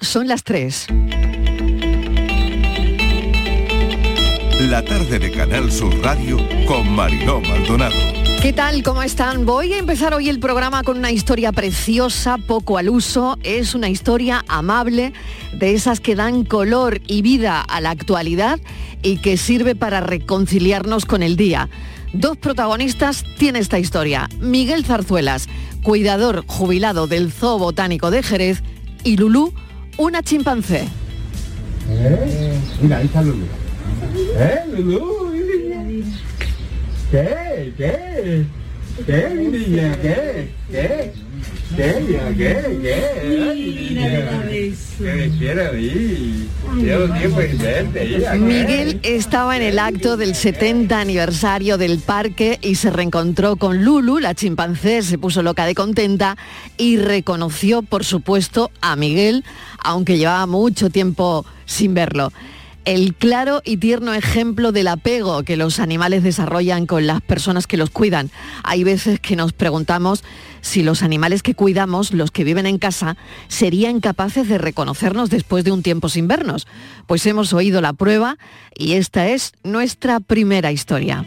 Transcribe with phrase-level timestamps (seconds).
[0.00, 0.86] Son las 3.
[4.60, 7.96] La tarde de Canal Sur Radio con Mariló Maldonado.
[8.40, 8.84] ¿Qué tal?
[8.84, 9.44] ¿Cómo están?
[9.44, 13.38] Voy a empezar hoy el programa con una historia preciosa, poco al uso.
[13.42, 15.12] Es una historia amable,
[15.52, 18.60] de esas que dan color y vida a la actualidad
[19.02, 21.68] y que sirve para reconciliarnos con el día.
[22.12, 24.28] Dos protagonistas tiene esta historia.
[24.38, 25.48] Miguel Zarzuelas,
[25.82, 28.62] cuidador jubilado del Zoo Botánico de Jerez,
[29.06, 29.52] y Lulú,
[29.98, 30.88] una chimpancé.
[31.88, 32.58] ¿Eh?
[32.82, 33.44] Mira, ahí está Lulú.
[34.36, 35.32] ¿Eh, Lulú?
[37.12, 37.72] ¿Qué?
[37.76, 38.46] ¿Qué?
[39.06, 39.96] ¿Qué, mi niña?
[40.02, 40.50] ¿Qué?
[40.68, 41.12] ¿Qué?
[48.38, 54.18] Miguel estaba en el acto del 70 aniversario del parque y se reencontró con Lulu,
[54.18, 56.36] la chimpancé, se puso loca de contenta
[56.76, 59.44] y reconoció, por supuesto, a Miguel,
[59.78, 62.32] aunque llevaba mucho tiempo sin verlo.
[62.86, 67.76] El claro y tierno ejemplo del apego que los animales desarrollan con las personas que
[67.76, 68.30] los cuidan.
[68.62, 70.22] Hay veces que nos preguntamos
[70.60, 73.16] si los animales que cuidamos, los que viven en casa,
[73.48, 76.68] serían capaces de reconocernos después de un tiempo sin vernos.
[77.08, 78.38] Pues hemos oído la prueba
[78.78, 81.26] y esta es nuestra primera historia.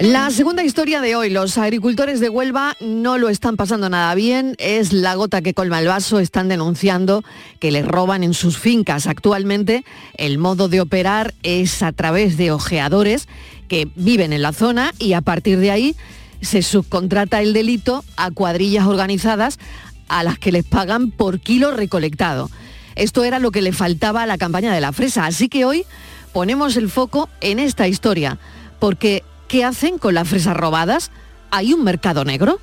[0.00, 4.54] La segunda historia de hoy, los agricultores de Huelva no lo están pasando nada bien,
[4.58, 7.24] es la gota que colma el vaso, están denunciando
[7.58, 9.08] que les roban en sus fincas.
[9.08, 9.84] Actualmente
[10.16, 13.26] el modo de operar es a través de ojeadores
[13.66, 15.96] que viven en la zona y a partir de ahí
[16.40, 19.58] se subcontrata el delito a cuadrillas organizadas
[20.06, 22.50] a las que les pagan por kilo recolectado.
[22.94, 25.84] Esto era lo que le faltaba a la campaña de la fresa, así que hoy
[26.32, 28.38] ponemos el foco en esta historia,
[28.78, 31.10] porque ¿qué hacen con las fresas robadas?
[31.50, 32.60] ¿Hay un mercado negro?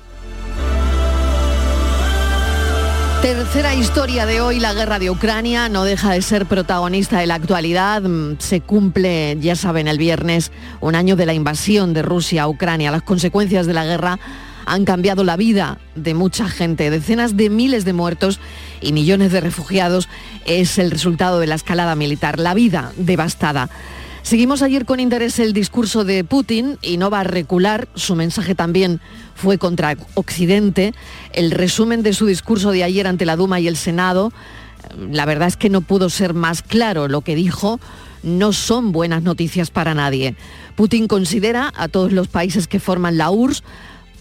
[3.22, 7.34] Tercera historia de hoy, la guerra de Ucrania no deja de ser protagonista de la
[7.34, 8.02] actualidad.
[8.02, 12.48] Mm, Se cumple, ya saben, el viernes un año de la invasión de Rusia a
[12.48, 12.92] Ucrania.
[12.92, 14.20] Las consecuencias de la guerra
[14.64, 16.90] han cambiado la vida de mucha gente.
[16.90, 18.38] Decenas de miles de muertos
[18.80, 20.08] y millones de refugiados
[20.44, 22.38] es el resultado de la escalada militar.
[22.38, 23.70] La vida devastada.
[24.26, 27.86] Seguimos ayer con interés el discurso de Putin y no va a recular.
[27.94, 29.00] Su mensaje también
[29.36, 30.94] fue contra Occidente.
[31.32, 34.32] El resumen de su discurso de ayer ante la Duma y el Senado,
[35.12, 37.06] la verdad es que no pudo ser más claro.
[37.06, 37.78] Lo que dijo
[38.24, 40.34] no son buenas noticias para nadie.
[40.74, 43.62] Putin considera a todos los países que forman la URSS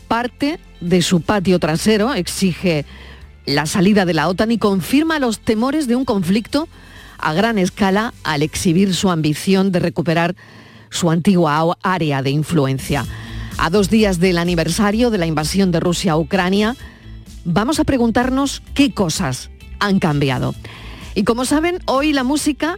[0.08, 2.86] parte de su patio trasero, exige
[3.48, 6.68] la salida de la OTAN y confirma los temores de un conflicto
[7.18, 10.36] a gran escala al exhibir su ambición de recuperar
[10.90, 13.06] su antigua área de influencia.
[13.58, 16.76] A dos días del aniversario de la invasión de Rusia a Ucrania,
[17.46, 19.50] vamos a preguntarnos qué cosas
[19.80, 20.54] han cambiado.
[21.14, 22.78] Y como saben, hoy la música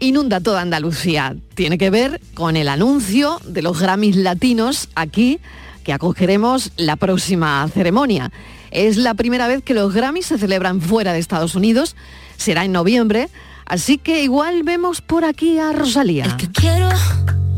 [0.00, 1.36] inunda toda Andalucía.
[1.54, 5.38] Tiene que ver con el anuncio de los Grammys latinos aquí,
[5.84, 8.32] que acogeremos la próxima ceremonia.
[8.70, 11.94] Es la primera vez que los Grammys se celebran fuera de Estados Unidos,
[12.36, 13.28] será en noviembre,
[13.66, 16.36] así que igual vemos por aquí a Rosalía.
[16.36, 16.88] que quiero,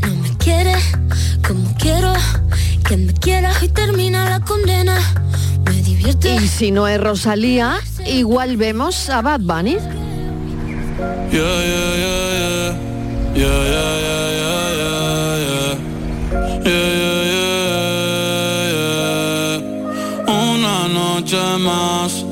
[0.02, 0.74] no me quiere
[1.46, 2.12] como quiero,
[2.88, 4.98] que me quieras y termina la condena.
[5.64, 6.34] Me divierte.
[6.36, 9.76] Y si no es Rosalía, igual vemos a Bad Bunny.
[11.30, 12.86] Yeah, yeah, yeah, yeah.
[13.36, 15.76] Yeah, yeah, yeah, yeah, yeah, yeah.
[16.64, 17.56] Yeah, yeah, yeah,
[20.24, 20.32] yeah.
[20.32, 22.24] Una noche más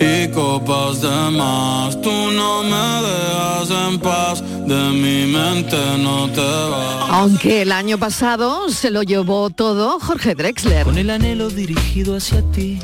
[0.00, 2.00] y copas de más.
[2.00, 7.10] Tú no me dejas en paz, de mi mente no te vas.
[7.10, 10.84] Aunque el año pasado se lo llevó todo Jorge Drexler.
[10.84, 12.80] Con el anhelo dirigido hacia ti.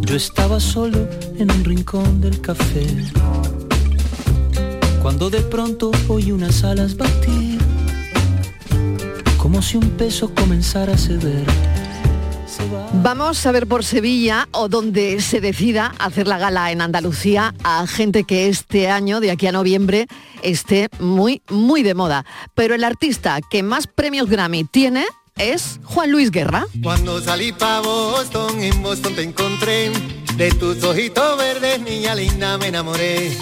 [0.00, 1.06] Yo estaba solo
[1.38, 2.86] en un rincón del café.
[5.02, 7.58] Cuando de pronto oí unas alas batir.
[9.36, 11.67] Como si un peso comenzara a ceder.
[13.02, 17.86] Vamos a ver por Sevilla o donde se decida hacer la gala en Andalucía a
[17.86, 20.06] gente que este año, de aquí a noviembre,
[20.42, 22.24] esté muy, muy de moda.
[22.54, 25.04] Pero el artista que más premios Grammy tiene
[25.38, 26.66] es Juan Luis Guerra.
[26.82, 29.90] Cuando salí pa' Boston, en Boston te encontré.
[30.36, 33.36] De tus ojitos verdes, niña linda, me enamoré.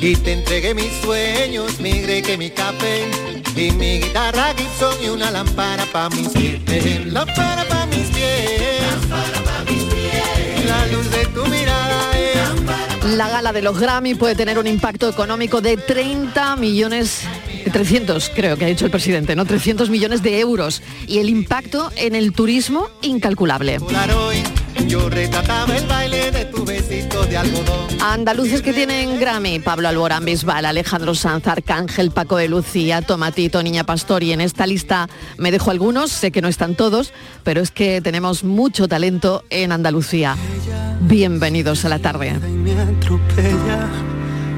[0.00, 3.10] Y te entregué mis sueños, migré que mi café.
[3.56, 7.06] Y mi guitarra Gibson y una lámpara pa' mis pies.
[7.06, 8.82] Lámpara pa' mis pies.
[8.90, 10.66] Lámpara pa' mis pies.
[10.66, 13.16] La luz de tu mirada es.
[13.16, 17.22] La gala de los Grammy puede tener un impacto económico de 30 millones,
[17.70, 19.44] 300 creo que ha dicho el presidente, ¿no?
[19.44, 20.82] 300 millones de euros.
[21.06, 23.78] Y el impacto en el turismo incalculable.
[28.00, 33.84] Andaluces que tienen Grammy, Pablo Alborán Bisbal, Alejandro Sanz, Arcángel, Paco de Lucía, Tomatito, Niña
[33.84, 35.08] Pastor y en esta lista
[35.38, 39.72] me dejo algunos, sé que no están todos, pero es que tenemos mucho talento en
[39.72, 40.36] Andalucía.
[41.00, 42.38] Bienvenidos a la tarde.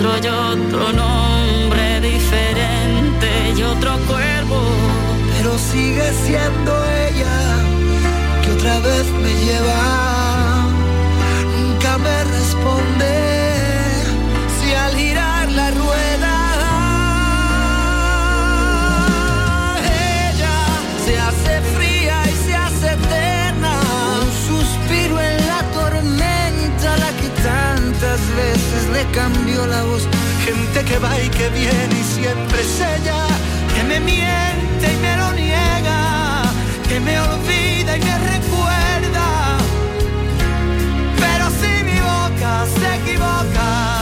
[0.00, 4.62] Y otro nombre diferente y otro cuerpo.
[5.36, 6.72] Pero sigue siendo
[7.06, 7.38] ella
[8.42, 10.68] que otra vez me lleva.
[11.60, 13.29] Nunca me responde
[29.00, 30.02] le cambió la voz.
[30.44, 33.20] Gente que va y que viene y siempre es ella
[33.74, 36.42] que me miente y me lo niega,
[36.88, 39.26] que me olvida y me recuerda.
[41.22, 43.99] Pero si mi boca se equivoca,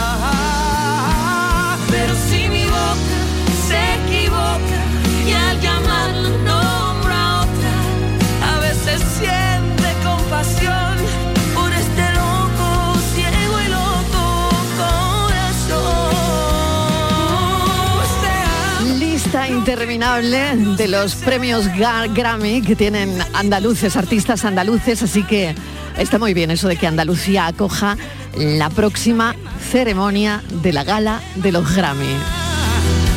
[19.69, 25.55] interminable de los premios Grammy que tienen andaluces, artistas andaluces, así que
[25.99, 27.99] está muy bien eso de que Andalucía acoja
[28.35, 29.37] la próxima
[29.71, 32.17] ceremonia de la gala de los Grammy.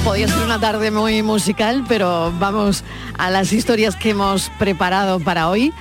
[0.03, 2.83] Podía ser una tarde muy musical, pero vamos
[3.18, 5.71] a las historias que hemos preparado para hoy.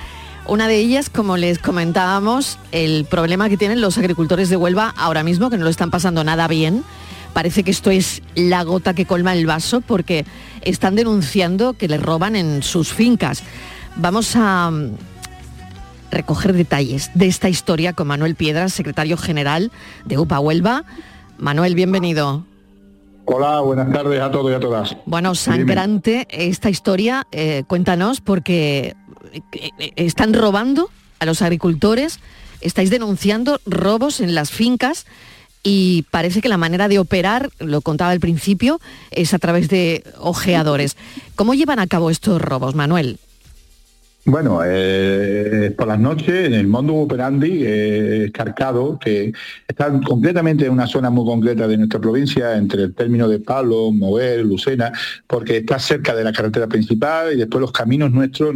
[0.47, 5.23] Una de ellas, como les comentábamos, el problema que tienen los agricultores de Huelva ahora
[5.23, 6.85] mismo, que no lo están pasando nada bien.
[7.33, 10.25] Parece que esto es la gota que colma el vaso porque
[10.61, 13.43] están denunciando que les roban en sus fincas.
[13.95, 14.97] Vamos a mm,
[16.11, 19.71] recoger detalles de esta historia con Manuel Piedras, secretario general
[20.05, 20.83] de UPA Huelva.
[21.37, 22.45] Manuel, bienvenido.
[23.25, 24.97] Hola, buenas tardes a todos y a todas.
[25.05, 28.95] Bueno, sangrante esta historia, eh, cuéntanos, porque
[29.31, 29.41] eh,
[29.79, 30.89] eh, están robando
[31.19, 32.19] a los agricultores,
[32.59, 35.05] estáis denunciando robos en las fincas
[35.63, 38.79] y parece que la manera de operar, lo contaba al principio,
[39.11, 40.97] es a través de ojeadores.
[41.35, 43.19] ¿Cómo llevan a cabo estos robos, Manuel?
[44.23, 49.33] Bueno, eh, por las noches en el mundo operandi eh, escarcado, que
[49.67, 53.91] está concretamente en una zona muy concreta de nuestra provincia, entre el término de Palo,
[53.91, 54.91] Mover, Lucena,
[55.25, 58.53] porque está cerca de la carretera principal y después los caminos nuestros,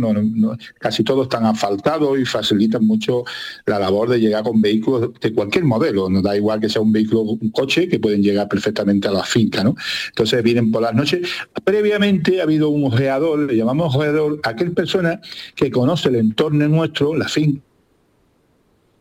[0.77, 3.23] casi todos están asfaltados y facilitan mucho
[3.65, 6.91] la labor de llegar con vehículos de cualquier modelo, no da igual que sea un
[6.91, 9.75] vehículo, un coche, que pueden llegar perfectamente a la finca, ¿no?
[10.09, 11.27] Entonces vienen por las noches.
[11.63, 15.19] Previamente ha habido un ojeador, le llamamos ojeador, aquel persona
[15.55, 17.61] que conoce el entorno nuestro, la finca,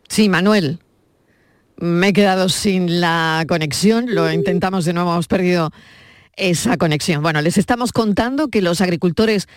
[0.08, 0.78] Sí, Manuel.
[1.76, 5.72] Me he quedado sin la conexión, lo intentamos de nuevo, hemos perdido
[6.36, 7.22] esa conexión.
[7.22, 9.48] Bueno, les estamos contando que los agricultores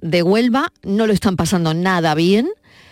[0.00, 2.48] de Huelva no lo están pasando nada bien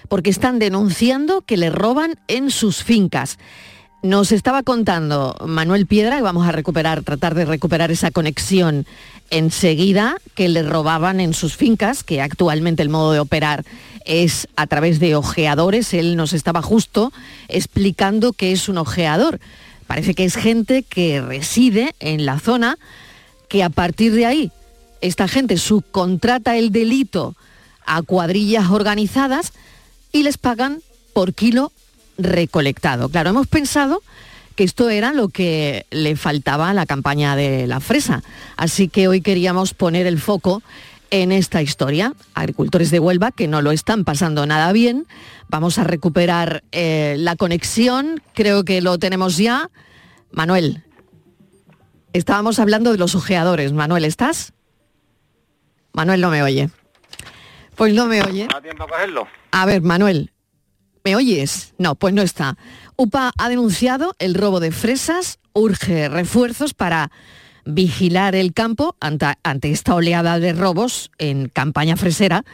[0.08, 3.38] porque están denunciando que le roban en sus fincas.
[4.02, 8.86] Nos estaba contando Manuel Piedra, y vamos a recuperar, tratar de recuperar esa conexión
[9.30, 13.64] enseguida, que le robaban en sus fincas, que actualmente el modo de operar
[14.04, 15.94] es a través de ojeadores.
[15.94, 17.12] Él nos estaba justo
[17.48, 19.40] explicando qué es un ojeador.
[19.86, 22.78] Parece que es gente que reside en la zona,
[23.48, 24.52] que a partir de ahí
[25.00, 27.36] esta gente subcontrata el delito
[27.84, 29.52] a cuadrillas organizadas
[30.12, 30.80] y les pagan
[31.12, 31.72] por kilo
[32.16, 33.08] recolectado.
[33.08, 34.02] Claro, hemos pensado
[34.54, 38.22] que esto era lo que le faltaba a la campaña de la fresa.
[38.56, 40.62] Así que hoy queríamos poner el foco
[41.10, 42.14] en esta historia.
[42.34, 45.06] Agricultores de Huelva que no lo están pasando nada bien.
[45.48, 48.22] Vamos a recuperar eh, la conexión.
[48.34, 49.70] Creo que lo tenemos ya.
[50.30, 50.82] Manuel.
[52.12, 53.72] Estábamos hablando de los ojeadores.
[53.72, 54.52] Manuel, ¿estás?
[55.92, 56.70] Manuel no me oye.
[57.76, 58.46] Pues no me oye.
[58.52, 59.26] ¿Da tiempo a cogerlo?
[59.50, 60.32] A ver, Manuel,
[61.04, 61.74] ¿me oyes?
[61.78, 62.56] No, pues no está.
[62.96, 67.10] UPA ha denunciado el robo de fresas, urge refuerzos para
[67.64, 72.44] vigilar el campo ante, esta oleada de robos en campaña fresera.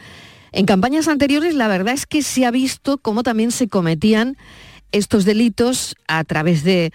[0.51, 4.37] En campañas anteriores la verdad es que se ha visto cómo también se cometían
[4.91, 6.91] estos delitos a través de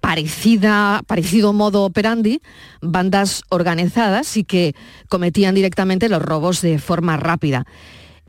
[0.00, 2.40] parecida, parecido modo operandi,
[2.80, 4.74] bandas organizadas y que
[5.08, 7.66] cometían directamente los robos de forma rápida.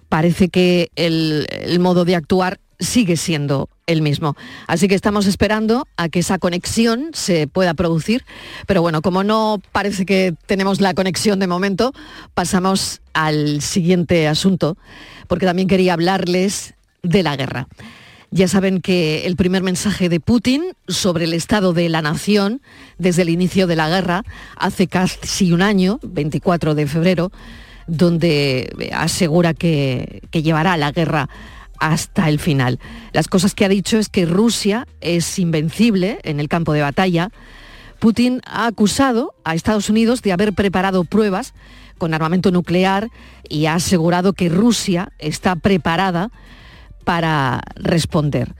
[0.09, 4.35] Parece que el, el modo de actuar sigue siendo el mismo.
[4.67, 8.23] Así que estamos esperando a que esa conexión se pueda producir,
[8.67, 11.93] pero bueno, como no parece que tenemos la conexión de momento,
[12.33, 14.77] pasamos al siguiente asunto,
[15.27, 17.67] porque también quería hablarles de la guerra.
[18.31, 22.61] Ya saben que el primer mensaje de Putin sobre el estado de la nación
[22.99, 24.23] desde el inicio de la guerra,
[24.55, 27.31] hace casi un año, 24 de febrero,
[27.87, 31.27] donde asegura que, que llevará la guerra
[31.79, 32.79] hasta el final.
[33.13, 37.31] Las cosas que ha dicho es que Rusia es invencible en el campo de batalla.
[37.99, 41.53] Putin ha acusado a Estados Unidos de haber preparado pruebas
[41.97, 43.09] con armamento nuclear
[43.47, 46.31] y ha asegurado que Rusia está preparada
[47.03, 48.55] para responder.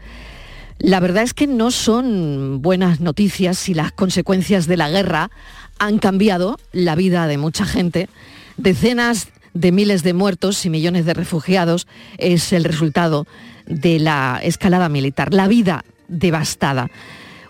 [0.77, 5.29] La verdad es que no son buenas noticias si las consecuencias de la guerra
[5.77, 8.09] han cambiado la vida de mucha gente.
[8.57, 11.88] Decenas de miles de muertos y millones de refugiados
[12.18, 13.27] es el resultado
[13.65, 16.89] de la escalada militar, la vida devastada.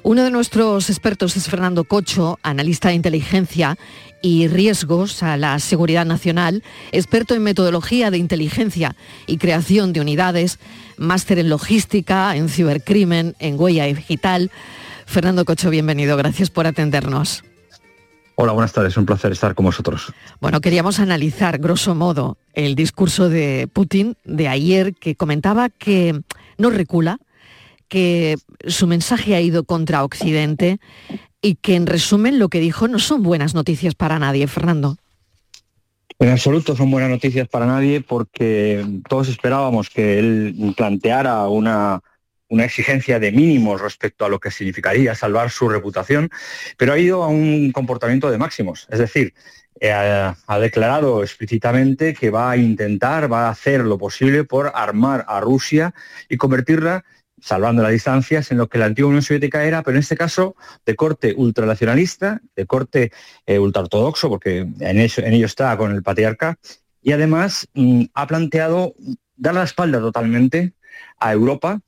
[0.02, 3.78] Uno de nuestros expertos es Fernando Cocho, analista de inteligencia
[4.22, 8.96] y riesgos a la seguridad nacional, experto en metodología de inteligencia
[9.28, 10.60] y creación de unidades,
[10.98, 14.52] máster en logística, en cibercrimen, en huella digital.
[15.06, 17.44] Fernando Cocho, bienvenido, gracias por atendernos.
[18.42, 20.14] Hola, buenas tardes, un placer estar con vosotros.
[20.40, 26.22] Bueno, queríamos analizar, grosso modo, el discurso de Putin de ayer que comentaba que
[26.58, 27.18] no recula,
[27.90, 30.80] que su mensaje ha ido contra Occidente
[31.42, 34.96] y que en resumen lo que dijo no son buenas noticias para nadie, Fernando.
[36.18, 42.02] En absoluto son buenas noticias para nadie porque todos esperábamos que él planteara una,
[42.50, 46.30] una exigencia de mínimos respecto a lo que significaría salvar su reputación,
[46.78, 48.88] pero ha ido a un comportamiento de máximos.
[48.90, 49.34] Es decir,
[49.80, 55.24] eh, ha, declarado explícitamente que va a intentar, va a hacer lo posible por armar
[55.28, 55.94] a Rusia
[56.28, 57.06] y convertirla
[57.42, 60.58] salvando las distancias en lo que la antigua Unión Soviética era, pero en este caso
[60.86, 63.12] de corte ultranacionalista, de corte
[63.46, 66.58] eh, ultraortodoxo, porque en, ello está con el patriarca,
[67.02, 68.94] y además mm, ha planteado
[69.38, 70.74] dar la espalda totalmente
[71.18, 71.80] a Europa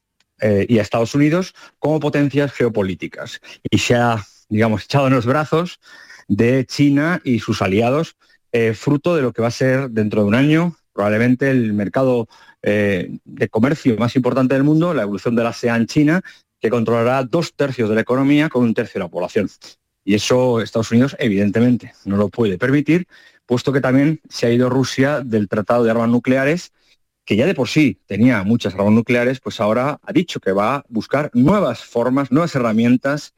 [0.42, 3.40] eh, y a Estados Unidos como potencias geopolíticas.
[3.70, 5.80] Y se ha, digamos, echado en los brazos
[6.28, 8.16] de China y sus aliados,
[8.52, 12.28] eh, fruto de lo que va a ser dentro de un año probablemente el mercado
[12.62, 16.22] eh, de comercio más importante del mundo, la evolución de la ASEAN China,
[16.60, 19.50] que controlará dos tercios de la economía con un tercio de la población.
[20.04, 23.08] Y eso Estados Unidos evidentemente no lo puede permitir,
[23.46, 26.72] puesto que también se ha ido Rusia del Tratado de Armas Nucleares,
[27.26, 30.76] que ya de por sí tenía muchas armas nucleares, pues ahora ha dicho que va
[30.76, 33.34] a buscar nuevas formas, nuevas herramientas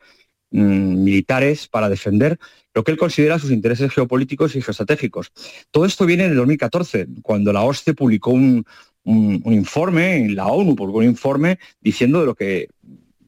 [0.52, 2.40] mm, militares para defender
[2.74, 5.32] lo que él considera sus intereses geopolíticos y geoestratégicos.
[5.72, 8.66] Todo esto viene en el 2014, cuando la OSCE publicó un,
[9.04, 12.70] un, informe, en la ONU publicó un informe diciendo de lo que,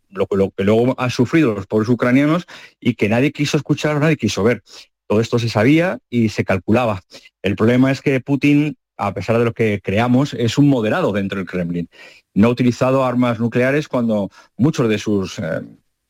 [0.09, 2.45] lo, lo que luego han sufrido los pobres ucranianos
[2.79, 4.63] y que nadie quiso escuchar, nadie quiso ver.
[5.07, 7.01] Todo esto se sabía y se calculaba.
[7.43, 11.37] El problema es que Putin, a pesar de lo que creamos, es un moderado dentro
[11.37, 11.89] del Kremlin.
[12.33, 15.61] No ha utilizado armas nucleares cuando muchos de sus eh,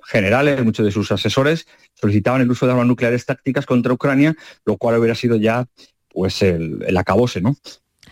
[0.03, 4.77] generales, muchos de sus asesores solicitaban el uso de armas nucleares tácticas contra Ucrania, lo
[4.77, 5.65] cual hubiera sido ya
[6.09, 7.55] pues el, acabose, ¿no?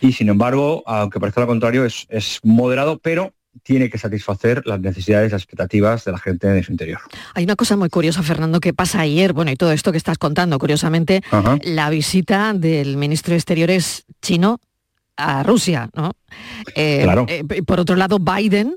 [0.00, 5.32] y sin embargo, aunque parezca lo contrario, es, moderado, pero tiene que satisfacer las necesidades,
[5.32, 7.00] las expectativas de la gente de su interior.
[7.34, 10.18] Hay una cosa muy curiosa, Fernando, que pasa ayer, bueno, y todo esto que estás
[10.18, 11.22] contando, curiosamente,
[11.62, 14.60] la visita del ministro de Exteriores chino
[15.16, 16.12] a Rusia, ¿no?
[16.74, 17.26] Eh, claro.
[17.28, 18.76] Eh, por otro lado, Biden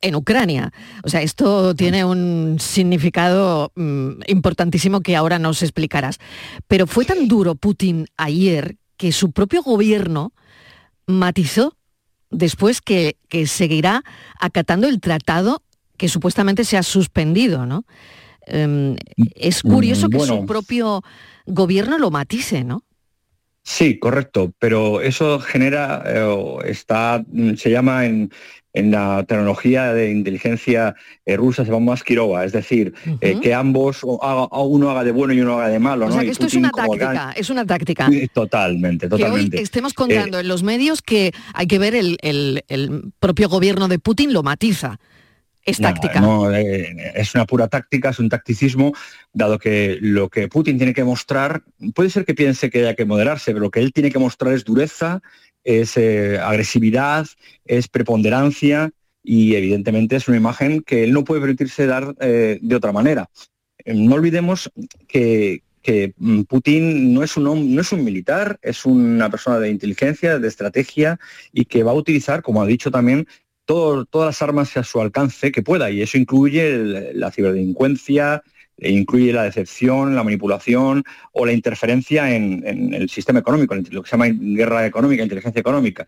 [0.00, 0.72] en Ucrania.
[1.04, 6.18] O sea, esto tiene un significado mm, importantísimo que ahora nos explicarás.
[6.66, 10.32] Pero fue tan duro Putin ayer que su propio gobierno
[11.06, 11.76] matizó
[12.30, 13.16] después que,
[13.46, 14.02] seguirá
[14.40, 15.62] acatando el tratado
[15.96, 17.84] que supuestamente se ha suspendido, ¿no?
[18.46, 18.96] Em,
[19.34, 21.02] es curioso que su propio
[21.46, 22.84] gobierno lo matice, ¿no?
[23.62, 28.30] Sí, correcto, pero eso genera, eh, está, mm, se llama en,
[28.76, 34.00] en la tecnología de inteligencia eh, rusa se llama Maskirova, es decir, eh, que ambos,
[34.02, 36.06] o haga- uno haga de bueno y uno haga de malo.
[36.06, 36.14] O ¿no?
[36.14, 38.08] sea Y que esto es una táctica, gran- es una táctica.
[38.10, 39.62] Sí, Totalmente, Que hoy totalmente.
[39.62, 43.88] estemos Eh, contando en los medios que hay que ver el, el- el propio gobierno
[43.88, 44.98] de Putin lo matiza.
[45.64, 46.20] Es No, táctica.
[46.20, 48.92] no, eh, es una pura táctica, es un tacticismo,
[49.32, 53.04] dado que lo que Putin tiene que mostrar, puede ser que piense que haya que
[53.04, 55.22] moderarse, pero lo que él tiene que mostrar es dureza,
[55.66, 57.26] es eh, agresividad,
[57.64, 58.92] es preponderancia
[59.22, 63.28] y evidentemente es una imagen que él no puede permitirse dar eh, de otra manera.
[63.84, 64.70] Eh, No olvidemos
[65.08, 69.70] que, que, mm, Putin no es, un, no es un militar, es una persona de
[69.70, 71.18] inteligencia, de estrategia
[71.52, 73.26] y que va a utilizar, como ha dicho también,
[73.64, 78.44] todas las armas a su alcance que pueda y eso incluye la ciberdelincuencia,
[78.78, 84.10] incluye la decepción, la manipulación o la interferencia en, el sistema económico, en lo que
[84.10, 86.06] se llama guerra económica, inteligencia económica.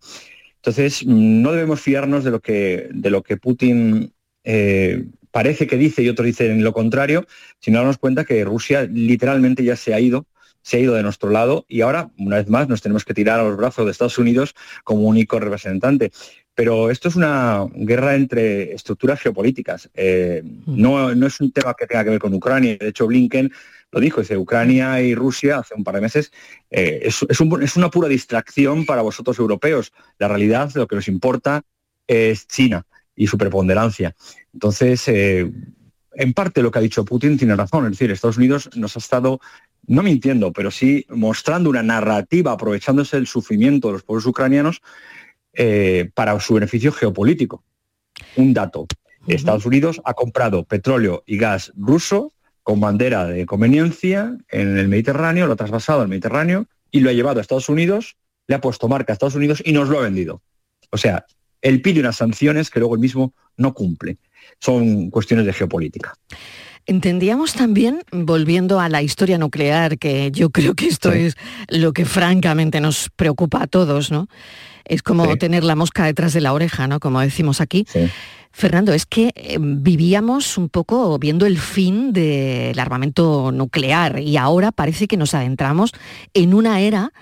[0.56, 4.12] Entonces, no debemos fiarnos de lo que, de lo que Putin
[4.44, 7.26] eh, parece que dice y otros dicen lo contrario,
[7.60, 10.26] sino darnos cuenta que Rusia literalmente ya se ha ido,
[10.62, 13.40] se ha ido de nuestro lado y ahora, una vez más, nos tenemos que tirar
[13.40, 16.10] a los brazos de Estados Unidos como único representante.
[16.58, 19.88] Pero esto es una guerra entre estructuras geopolíticas.
[19.94, 22.76] Eh, no, no es un tema que tenga que ver con Ucrania.
[22.80, 23.52] De hecho, Blinken
[23.92, 26.32] lo dijo, dice, Ucrania y Rusia hace un par de meses,
[26.68, 29.92] eh, es, es un- es una pura distracción para vosotros europeos.
[30.18, 31.62] La realidad, lo que nos importa
[32.08, 32.84] es China
[33.14, 34.16] y su preponderancia.
[34.52, 35.48] Entonces, eh,
[36.14, 38.98] en parte lo que ha dicho Putin tiene razón, es decir, Estados Unidos nos ha
[38.98, 39.38] estado,
[39.86, 44.82] no mintiendo, pero sí mostrando una narrativa, aprovechándose del sufrimiento de los pueblos ucranianos
[45.60, 47.64] eh, para su beneficio geopolítico.
[48.36, 48.86] Un dato,
[49.26, 55.48] Estados Unidos ha comprado petróleo y gas ruso con bandera de conveniencia en el Mediterráneo,
[55.48, 58.86] lo ha trasvasado al Mediterráneo y lo ha llevado a Estados Unidos, le ha puesto
[58.86, 60.42] marca a Estados Unidos y nos lo ha vendido.
[60.90, 61.26] O sea,
[61.60, 64.18] él pide unas sanciones que luego él mismo no cumple.
[64.60, 66.14] Son cuestiones de geopolítica.
[66.88, 71.34] Entendíamos también, volviendo a la historia nuclear, que yo creo que esto es
[71.68, 74.26] lo que francamente nos preocupa a todos, ¿no?
[74.86, 76.98] Es como tener la mosca detrás de la oreja, ¿no?
[76.98, 77.86] Como decimos aquí.
[78.52, 84.72] Fernando, es que eh, vivíamos un poco viendo el fin del armamento nuclear y ahora
[84.72, 85.92] parece que nos adentramos
[86.32, 87.12] en una era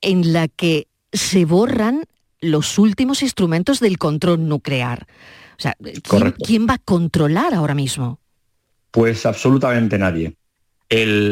[0.00, 2.04] en la que se borran
[2.40, 5.08] los últimos instrumentos del control nuclear.
[5.58, 5.76] O sea,
[6.44, 8.20] ¿quién, va a controlar ahora mismo?
[8.90, 10.36] Pues absolutamente nadie.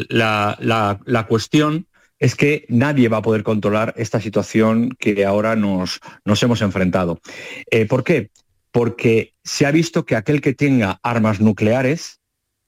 [0.09, 1.87] La, cuestión
[2.19, 7.21] es que nadie va a poder controlar esta situación que ahora nos, nos hemos enfrentado.
[7.71, 8.31] Eh, ¿Por qué?
[8.71, 12.21] Porque se ha visto que aquel que tenga armas nucleares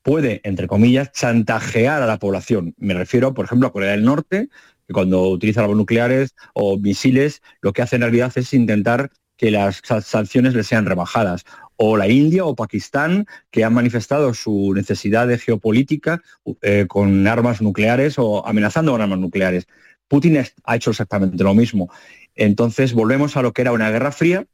[0.02, 2.74] puede, entre comillas, chantajear a la población.
[2.78, 4.48] Me refiero, por ejemplo, a Corea del Norte,
[4.86, 9.50] que cuando utiliza armas nucleares o misiles, lo que hace en realidad es intentar que
[9.50, 11.44] las sa- sanciones le sean rebajadas.
[11.80, 16.20] O la India o Pakistán, que han manifestado su necesidad de geopolítica
[16.60, 19.68] eh, con armas nucleares o amenazando con armas nucleares.
[20.08, 21.88] Putin ha hecho exactamente lo mismo.
[22.34, 24.44] Entonces volvemos a lo que era una guerra fría,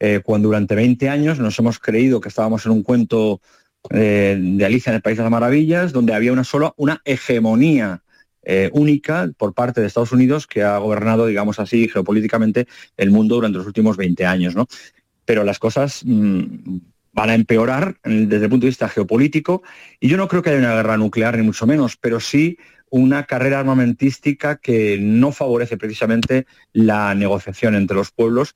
[0.00, 3.40] eh, cuando durante 20 años nos hemos creído que estábamos en un cuento
[3.90, 8.02] eh, de Alicia en el País de las Maravillas, donde había una sola, una hegemonía
[8.72, 12.66] única por parte de Estados Unidos que ha gobernado, digamos así, geopolíticamente
[12.96, 14.56] el mundo durante los últimos 20 años.
[14.56, 14.66] ¿no?
[15.24, 16.78] Pero las cosas mm,
[17.12, 19.62] van a empeorar desde el punto de vista geopolítico
[20.00, 22.58] y yo no creo que haya una guerra nuclear, ni mucho menos, pero sí
[22.90, 28.54] una carrera armamentística que no favorece precisamente la negociación entre los pueblos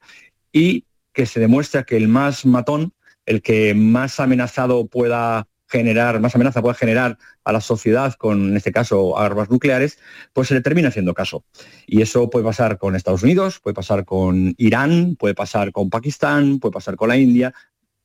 [0.52, 2.92] y que se demuestra que el más matón,
[3.24, 8.57] el que más amenazado pueda generar, más amenaza pueda generar a la sociedad con, en
[8.57, 9.98] este caso, armas nucleares,
[10.33, 11.44] pues se le termina haciendo caso.
[11.87, 16.59] Y eso puede pasar con Estados Unidos, puede pasar con Irán, puede pasar con Pakistán,
[16.61, 17.52] puede pasar con la India,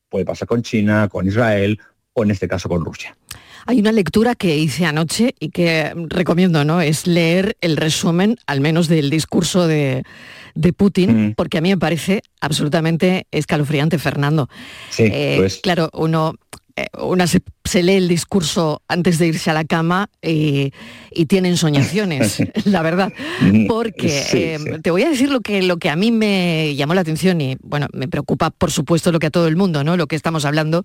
[0.08, 1.80] puede pasar con China, con Israel
[2.12, 3.16] o en este caso con Rusia.
[3.64, 6.80] Hay una lectura que hice anoche y que recomiendo, ¿no?
[6.80, 10.02] Es leer el resumen, al menos del discurso de,
[10.54, 14.48] de Putin, porque a mí me parece absolutamente escalofriante, Fernando.
[14.90, 16.34] Sí, Eh, pues Claro, uno,
[16.98, 20.72] una se, se lee el discurso antes de irse a la cama y,
[21.10, 23.12] y tiene ensoñaciones, la verdad.
[23.68, 24.80] Porque Sí, eh, sí.
[24.82, 27.56] te voy a decir lo que, lo que a mí me llamó la atención y,
[27.62, 29.96] bueno, me preocupa, por supuesto, lo que a todo el mundo, ¿no?
[29.96, 30.84] Lo que estamos hablando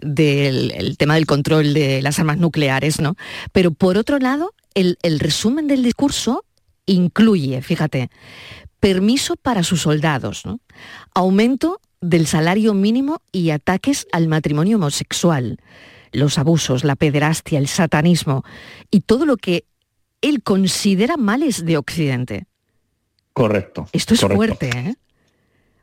[0.00, 3.16] del el tema del control de las armas nucleares, ¿no?
[3.52, 6.44] Pero por otro lado, el, el resumen del discurso
[6.86, 8.10] incluye, fíjate,
[8.80, 10.58] permiso para sus soldados, ¿no?
[11.14, 15.56] aumento del salario mínimo y ataques al matrimonio homosexual,
[16.12, 18.44] los abusos, la pederastia, el satanismo
[18.90, 19.64] y todo lo que
[20.20, 22.44] él considera males de Occidente.
[23.32, 23.88] Correcto.
[23.92, 24.36] Esto es correcto.
[24.36, 24.94] fuerte, ¿eh?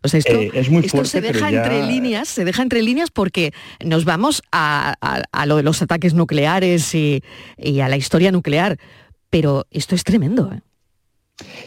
[0.02, 2.82] O sea, esto, Eh, es muy esto se deja ya- entre líneas, se deja entre
[2.84, 3.52] líneas porque
[3.84, 7.22] nos vamos a, a- a lo de los ataques nucleares y,
[7.58, 8.78] y a la historia nuclear.
[9.30, 10.52] Pero esto es tremendo.
[10.54, 10.62] ¿eh?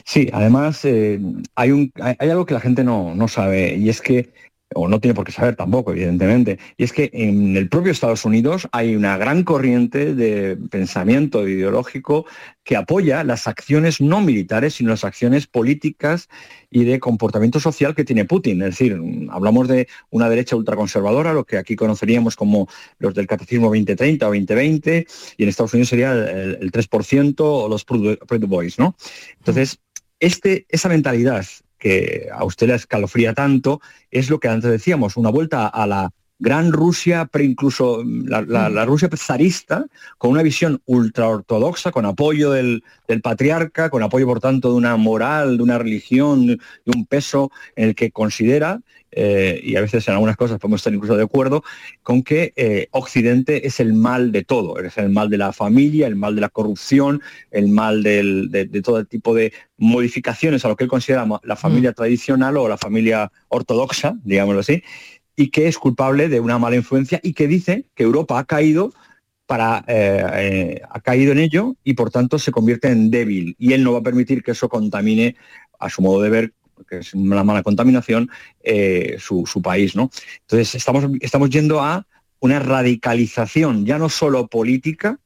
[0.05, 1.21] Sí, además eh,
[1.55, 4.33] hay, un, hay, algo que la gente no, no sabe y es que,
[4.75, 8.25] o no tiene por qué saber tampoco, evidentemente, y es que en el propio Estados
[8.25, 12.27] Unidos hay una gran corriente de pensamiento ideológico
[12.65, 16.29] que apoya las acciones no militares, sino las acciones políticas
[16.71, 18.63] y de comportamiento social que tiene Putin.
[18.63, 18.99] Es decir,
[19.31, 24.31] hablamos de una derecha ultraconservadora, lo que aquí conoceríamos como los del Catecismo 2030 o
[24.31, 25.07] 2020,
[25.37, 28.97] y en Estados Unidos sería el, el 3% o los Proud Boys, ¿no?
[29.39, 29.81] Entonces,
[30.21, 31.45] este, esa mentalidad
[31.83, 33.81] que a usted le escalofría tanto
[34.13, 38.69] es lo que antes decíamos, una vuelta a la gran Rusia, pero incluso la, la-
[38.69, 39.87] la Rusia zarista,
[40.19, 44.97] con una visión ultraortodoxa, con apoyo del, del patriarca, con apoyo, por tanto, de una
[44.97, 46.59] moral, de una religión, de
[46.97, 48.81] un peso en el que considera,
[49.15, 51.63] eh, y a veces en algunas cosas podemos estar incluso de acuerdo,
[52.03, 56.07] con que eh, Occidente es el mal de todo, es el mal de la familia,
[56.07, 60.69] el mal de la corrupción, el mal del- de, de todo tipo de modificaciones a
[60.69, 64.83] lo que él considera la familia tradicional o la familia ortodoxa, digámoslo así,
[65.37, 68.93] y que es culpable de una mala influencia y que dice que Europa ha caído
[69.47, 73.55] para eh, eh, ha caído en ello y por tanto se convierte en débil.
[73.59, 75.37] Y él no va a permitir que eso contamine
[75.79, 76.53] a su modo de ver
[76.89, 78.29] que es una mala contaminación
[78.63, 82.07] eh, su, su país no entonces estamos estamos yendo a
[82.41, 85.19] una radicalización ya no solo política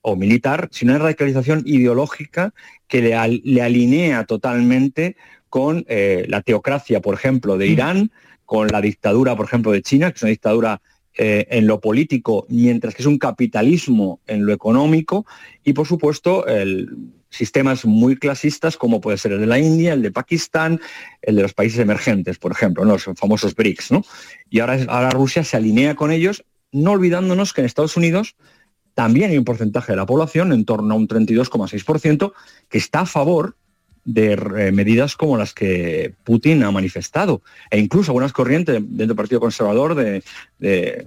[0.00, 2.52] o militar, sino una radicalización ideológica
[2.88, 5.16] que le, al- le alinea totalmente
[5.48, 8.10] con la teocracia, por ejemplo, de Irán,
[8.48, 10.80] con la dictadura, por ejemplo, de China, que es una dictadura
[11.18, 15.26] eh, en lo político, mientras que es un capitalismo en lo económico,
[15.64, 16.88] y por supuesto el,
[17.28, 20.80] sistemas muy clasistas como puede ser el de la India, el de Pakistán,
[21.20, 23.92] el de los países emergentes, por ejemplo, los famosos BRICS.
[23.92, 24.02] ¿no?
[24.48, 28.34] Y ahora, ahora Rusia se alinea con ellos, no olvidándonos que en Estados Unidos
[28.94, 32.32] también hay un porcentaje de la población, en torno a un 32,6%,
[32.70, 33.57] que está a favor
[34.08, 37.42] de eh, medidas como las que Putin ha manifestado.
[37.70, 40.22] E incluso algunas corrientes dentro del Partido Conservador de,
[40.58, 41.04] de-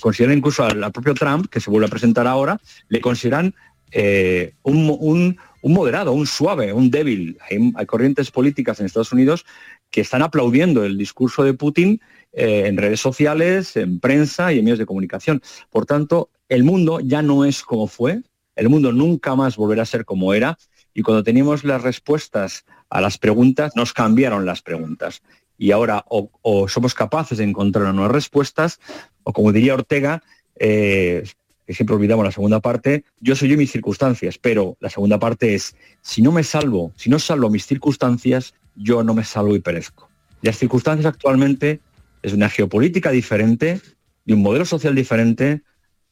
[0.00, 3.54] consideran incluso al, propio Trump, que se vuelve a presentar ahora, le consideran
[3.92, 7.38] eh, un, un- moderado, un suave, un débil.
[7.48, 9.46] Hay, hay corrientes políticas en Estados Unidos
[9.90, 12.00] que están aplaudiendo el discurso de Putin
[12.32, 15.40] eh, en redes sociales, en prensa y en medios de comunicación.
[15.70, 18.22] Por tanto, el mundo ya no es como fue,
[18.56, 20.58] el mundo nunca más volverá a ser como era,
[20.94, 25.22] y cuando teníamos las respuestas a las preguntas, nos cambiaron las preguntas.
[25.58, 28.80] Y ahora o, somos capaces de encontrar nuevas respuestas,
[29.24, 30.22] o como diría Ortega,
[30.58, 31.24] eh,
[31.66, 35.18] que siempre olvidamos la segunda parte, yo soy yo y mis circunstancias, pero la segunda
[35.18, 39.56] parte es, si no me salvo, si no salvo mis circunstancias, yo no me salvo
[39.56, 40.08] y perezco.
[40.42, 41.80] Las circunstancias actualmente
[42.22, 43.80] es una geopolítica diferente,
[44.24, 45.62] de un modelo social diferente,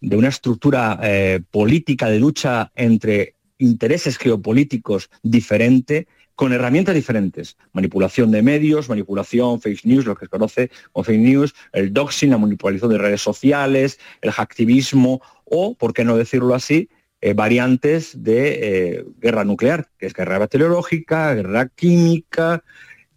[0.00, 7.56] de una estructura eh, política de lucha entre intereses geopolíticos diferente, con herramientas diferentes.
[7.72, 12.30] Manipulación de medios, manipulación, fake news, lo que se conoce como fake news, el doxing,
[12.30, 16.88] la manipulación de redes sociales, el hacktivismo o, por qué no decirlo así,
[17.20, 22.64] eh, variantes de eh, guerra nuclear, que es guerra bacteriológica, guerra química,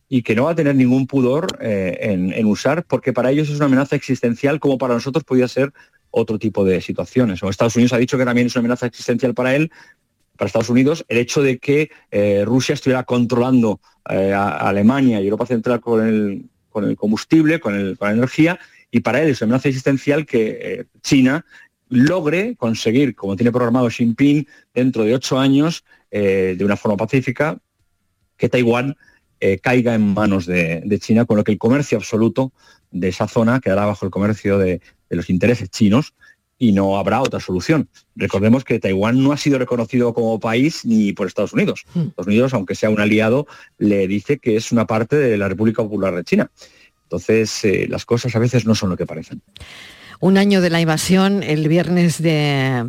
[0.08, 3.56] y que no va a tener ningún pudor eh, en, usar, porque para ellos es
[3.56, 5.74] una amenaza existencial como para nosotros podría ser
[6.12, 7.42] otro tipo de situaciones.
[7.42, 9.72] O Estados Unidos ha dicho que también es una amenaza existencial para él,
[10.38, 15.26] para Estados Unidos, el hecho de que eh, Rusia estuviera controlando eh, a, Alemania y
[15.26, 18.60] Europa Central con el, combustible, con, el- con la energía,
[18.92, 21.46] y para él es una amenaza existencial que eh, China
[21.90, 27.58] logre conseguir, como tiene programado Xi Jinping, dentro de ocho años, de una forma pacífica,
[28.38, 28.96] que Taiwán
[29.62, 32.54] caiga en manos de, China, con lo que el comercio absoluto
[32.90, 36.14] de esa zona quedará bajo el comercio de los intereses chinos
[36.58, 37.90] y no habrá otra solución.
[38.16, 41.86] Recordemos que Taiwán no ha sido reconocido como país ni por Estados Unidos.
[41.96, 45.84] Estados Unidos, aunque sea un aliado, le dice que es una parte de la República
[45.84, 46.52] Popular de China.
[47.04, 49.42] Entonces, eh, las cosas a veces no son lo que parecen.
[50.20, 52.86] Un año de la invasión, el viernes de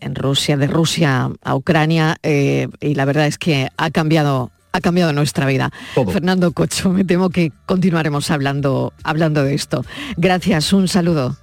[0.00, 4.80] en Rusia, de Rusia a Ucrania, eh, y la verdad es que ha cambiado, ha
[4.80, 5.72] cambiado nuestra vida.
[5.94, 6.12] Todo.
[6.12, 9.84] Fernando Cocho, me temo que continuaremos hablando, hablando de esto.
[10.16, 11.36] Gracias, un saludo.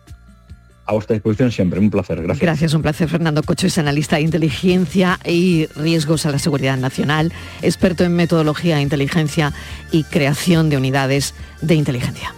[0.85, 2.21] A vuestra disposición siempre, un placer.
[2.21, 2.41] Gracias.
[2.41, 3.09] Gracias, un placer.
[3.09, 8.79] Fernando Cocho es analista de inteligencia y riesgos a la seguridad nacional, experto en metodología,
[8.79, 9.51] inteligencia
[9.91, 12.33] y creación de unidades de inteligencia.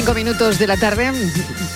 [0.00, 1.12] 2 y 25 minutos de la tarde,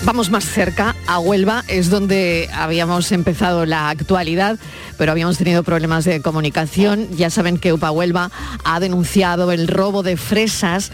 [0.03, 4.59] vamos más cerca, a Huelva, es donde habíamos empezado la actualidad,
[4.97, 7.09] pero habíamos tenido problemas de comunicación.
[7.17, 8.31] Ya saben que UPA Huelva
[8.65, 10.91] ha denunciado el robo de fresas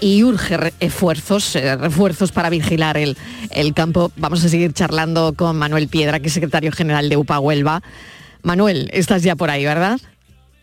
[0.00, 3.18] y urge esfuerzos, eh, refuerzos para vigilar el,
[3.50, 4.10] el campo.
[4.16, 7.82] Vamos a seguir charlando con Manuel Piedra, que es secretario general de UPA Huelva.
[8.42, 10.00] Manuel, estás ya por ahí, ¿verdad?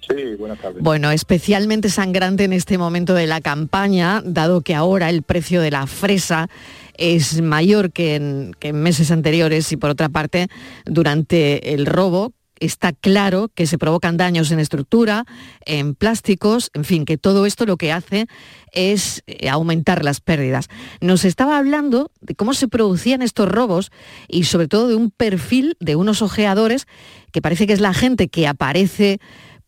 [0.10, 0.82] Sí, buenas tardes.
[0.82, 5.72] Bueno, especialmente sangrante en este momento de la campaña, dado que ahora el precio de
[5.72, 6.50] la fresa
[6.96, 10.48] es mayor que en, que en meses anteriores y por otra parte,
[10.86, 15.26] durante el robo, está claro que se provocan daños en estructura,
[15.66, 18.28] en plásticos, en fin, que todo esto lo que hace
[18.72, 20.68] es eh, aumentar las pérdidas.
[21.02, 23.92] Nos estaba hablando de cómo se producían estos robos
[24.28, 26.86] y sobre todo de un perfil de unos ojeadores
[27.32, 29.20] que parece que es la gente que aparece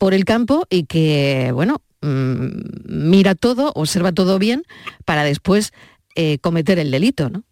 [0.01, 2.47] por el campo y que, bueno, mm,
[2.87, 4.63] mira todo, observa todo bien
[5.05, 5.73] para después
[6.15, 7.43] eh, cometer el delito, ¿no?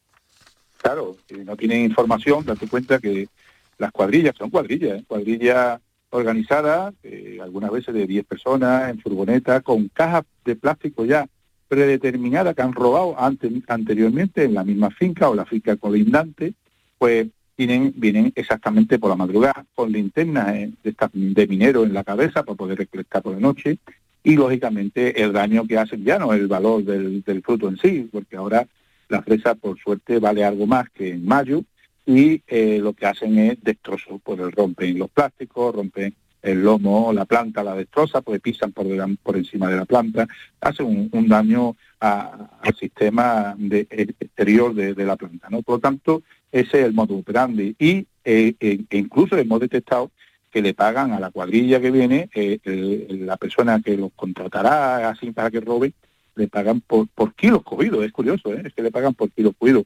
[0.81, 3.29] Claro, si no tienen información, date cuenta que
[3.77, 5.03] las cuadrillas son cuadrillas, ¿eh?
[5.07, 11.27] cuadrillas organizadas, eh, algunas veces de 10 personas en furgoneta, con cajas de plástico ya
[11.67, 16.55] predeterminadas que han robado antes, anteriormente en la misma finca o la finca colindante,
[16.97, 17.27] pues
[17.67, 22.55] vienen, exactamente por la madrugada con linternas eh, de, de minero en la cabeza para
[22.55, 23.77] poder recolectar por la noche
[24.23, 28.09] y lógicamente el daño que hacen ya no es el valor del, fruto en sí,
[28.11, 28.67] porque ahora
[29.07, 31.63] la fresa por suerte vale algo más que en mayo
[32.05, 37.25] y eh, lo que hacen es destrozos, pues rompen los plásticos, rompen el lomo, la
[37.25, 38.87] planta la destroza, pues pisan por,
[39.35, 40.25] encima de la planta,
[40.61, 45.49] hacen un, un daño a- al sistema de- exterior de, de la planta.
[45.49, 45.61] ¿no?
[45.61, 47.75] Por lo tanto, ese es el modo operandi.
[47.79, 50.11] Y eh, eh, e incluso hemos detectado
[50.51, 55.31] que le pagan a la cuadrilla que viene, eh, la persona que los contratará así
[55.31, 55.93] para que roben,
[56.35, 59.83] le pagan por, por kilos cogidos, es curioso, es que le pagan por kilos cogidos.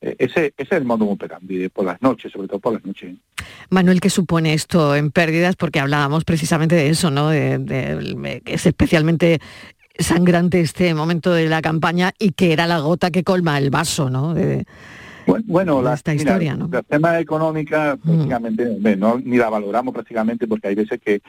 [0.00, 3.16] Ese, ese es el modo operandi, por las noches, sobre todo por las noches.
[3.70, 5.56] Manuel, ¿qué supone esto en pérdidas?
[5.56, 7.32] Porque hablábamos precisamente de eso, ¿no?
[7.32, 9.40] Es especialmente
[9.98, 14.10] sangrante este momento de la campaña y que era la gota que colma el vaso,
[14.10, 14.34] ¿no?
[15.26, 16.68] Bueno, bueno la, esta mira, historia, ¿no?
[16.70, 21.20] la tema económica prácticamente no, ni la valoramos prácticamente porque hay veces que,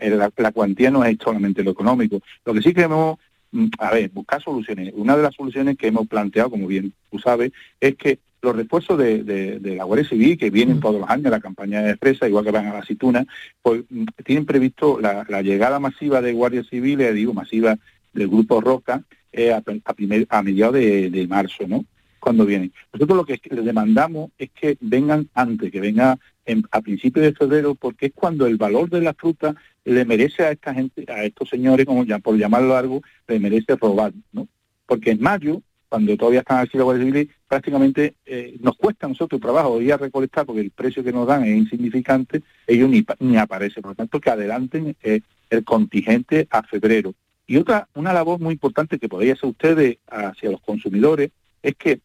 [0.00, 2.20] la, la cuantía no es solamente lo económico.
[2.44, 3.18] Lo que sí queremos,
[3.52, 4.92] mm, a ver, buscar soluciones.
[4.96, 8.96] Una de las soluciones que hemos planteado, como bien tú sabes, es que los refuerzos
[8.98, 11.96] de, de- de la Guardia Civil, que vienen todos los años a la campaña de
[11.96, 13.26] fresa, igual que van a la aceituna,
[13.62, 17.76] pues mm, tienen previsto la, la llegada masiva de Guardia Civil, eh, digo, masiva
[18.12, 19.02] del Grupo Roca,
[19.32, 21.84] eh, a, a primer- a mediados de, de marzo, ¿no?
[22.18, 22.72] Cuando vienen.
[22.92, 27.32] Nosotros lo que les demandamos es que vengan antes, que vengan en- a principios de
[27.34, 29.54] febrero, porque es cuando el valor de la fruta
[29.84, 33.76] le merece a esta gente, a estos señores, como ya por llamarlo algo, le merece
[33.76, 34.48] robar, ¿no?
[34.86, 39.08] Porque en mayo, cuando todavía están aquí la Guardia Civil, prácticamente eh, nos cuesta a
[39.08, 43.04] nosotros trabajo ir a recolectar, porque el precio que nos dan es insignificante, ellos ni,
[43.20, 43.82] ni aparecen.
[43.82, 47.14] Por lo tanto, que adelanten eh, el contingente a febrero.
[47.46, 51.30] Y otra, una labor muy importante que podría hacer ustedes hacia los consumidores,
[51.62, 52.00] es que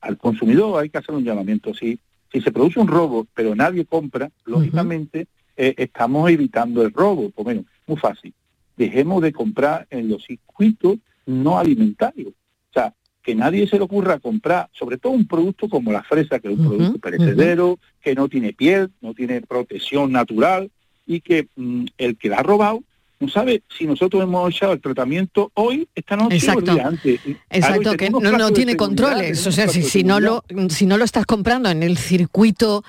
[0.00, 1.74] al consumidor hay que hacer un llamamiento.
[1.74, 1.98] Si,
[2.32, 7.30] si se produce un robo, pero nadie compra, lógicamente eh, estamos evitando el robo.
[7.30, 8.32] Pues bueno, muy fácil.
[8.76, 12.28] Dejemos de comprar en los circuitos no alimentarios.
[12.30, 16.38] O sea, que nadie se le ocurra comprar, sobre todo un producto como la fresa,
[16.38, 20.70] que es un producto perecedero, que no tiene piel, no tiene protección natural
[21.06, 22.82] y que mm, el que la ha robado
[23.20, 26.74] no sabe si nosotros hemos echado el tratamiento hoy, esta noche o el Exacto.
[26.74, 27.20] día antes.
[27.20, 29.46] Claro, Exacto, que no, tiene controles.
[29.46, 32.84] O sea, si, no lo, si no lo estás comprando en el circuito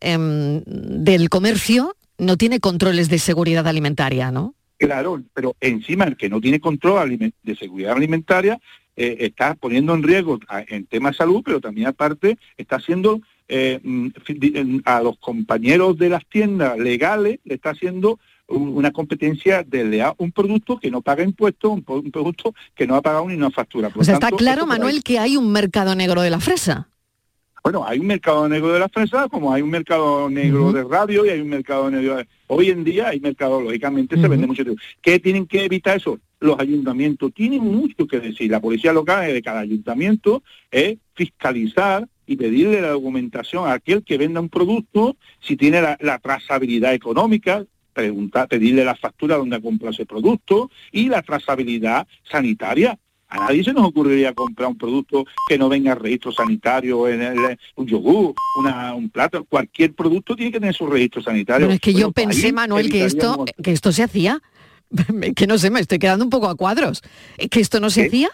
[0.00, 4.54] em, del comercio, no tiene controles de seguridad alimentaria, ¿no?
[4.78, 8.58] Claro, pero encima el que no tiene control de seguridad alimentaria
[8.96, 13.20] eh, está poniendo en riesgo a- en temas de salud, pero también aparte está haciendo
[13.48, 14.08] eh, mm,
[14.84, 18.18] a los compañeros de las tiendas legales, le está haciendo
[18.52, 23.28] una competencia desleal, un producto que no paga impuestos, un, producto que no ha pagado
[23.28, 23.90] ni una factura.
[23.90, 24.66] Por O sea, lo está tanto, claro.
[24.66, 26.88] Manuel, que hay un mercado negro de la fresa.
[27.62, 31.24] Bueno, hay un mercado negro de la fresa, como hay un mercado negro de radio
[31.24, 32.26] y hay un mercado negro de...
[32.48, 34.64] Hoy en día hay mercado, lógicamente, se vende mucho.
[35.00, 36.18] ¿Qué tienen que evitar eso?
[36.40, 38.50] Los ayuntamientos tienen mucho que decir.
[38.50, 44.18] La policía local de cada ayuntamiento es fiscalizar y pedirle la documentación a aquel que
[44.18, 49.60] venda un producto, si tiene la, la trazabilidad económica, preguntar, pedirle la factura donde ha
[49.60, 52.98] comprado ese producto y la trazabilidad sanitaria.
[53.28, 57.22] A nadie se nos ocurriría comprar un producto que no venga al registro sanitario, en
[57.22, 61.66] el- un yogur, una- un plato, cualquier producto tiene que tener su registro sanitario.
[61.66, 64.42] Pero es que yo Bueno, pensé, Manuel, que esto, que esto se hacía.
[65.34, 67.00] que no sé, me estoy quedando un poco a cuadros.
[67.38, 68.28] ¿Es que esto no se hacía?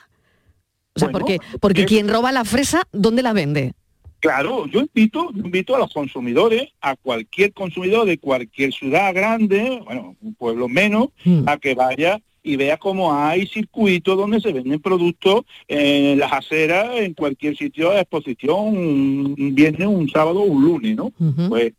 [0.94, 3.74] O sea, Bueno, porque, porque es- quien roba la fresa, ¿dónde la vende?
[4.20, 9.80] Claro, yo invito, yo invito a los consumidores, a cualquier consumidor de cualquier ciudad grande,
[9.84, 11.44] bueno, un pueblo menos, Mm.
[11.46, 16.96] a que vaya y vea cómo hay circuitos donde se venden productos en las aceras,
[16.96, 21.12] en cualquier sitio de exposición, un viernes, un sábado, un lunes, ¿no?
[21.48, 21.72] Pues,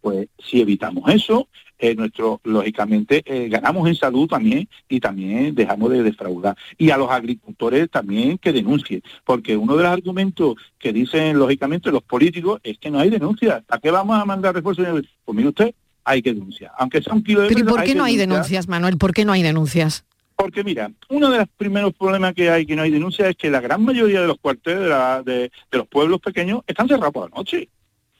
[0.00, 1.48] pues si evitamos eso,
[1.82, 6.56] eh, nuestro, lógicamente eh, ganamos en salud también y también dejamos de defraudar.
[6.78, 11.90] Y a los agricultores también que denuncien, porque uno de los argumentos que dicen lógicamente
[11.90, 13.64] los políticos es que no hay denuncia.
[13.68, 14.86] ¿A qué vamos a mandar refuerzos?
[15.24, 16.70] Pues mire usted, hay que denunciar.
[16.78, 18.96] Aunque sea un kilo de Pero ¿y fresa, por qué no hay denuncias, Manuel?
[18.96, 20.04] ¿Por qué no hay denuncias?
[20.36, 23.50] Porque mira, uno de los primeros problemas que hay que no hay denuncia es que
[23.50, 27.12] la gran mayoría de los cuarteles de, la- de- de los pueblos pequeños están cerrados
[27.12, 27.68] por la noche.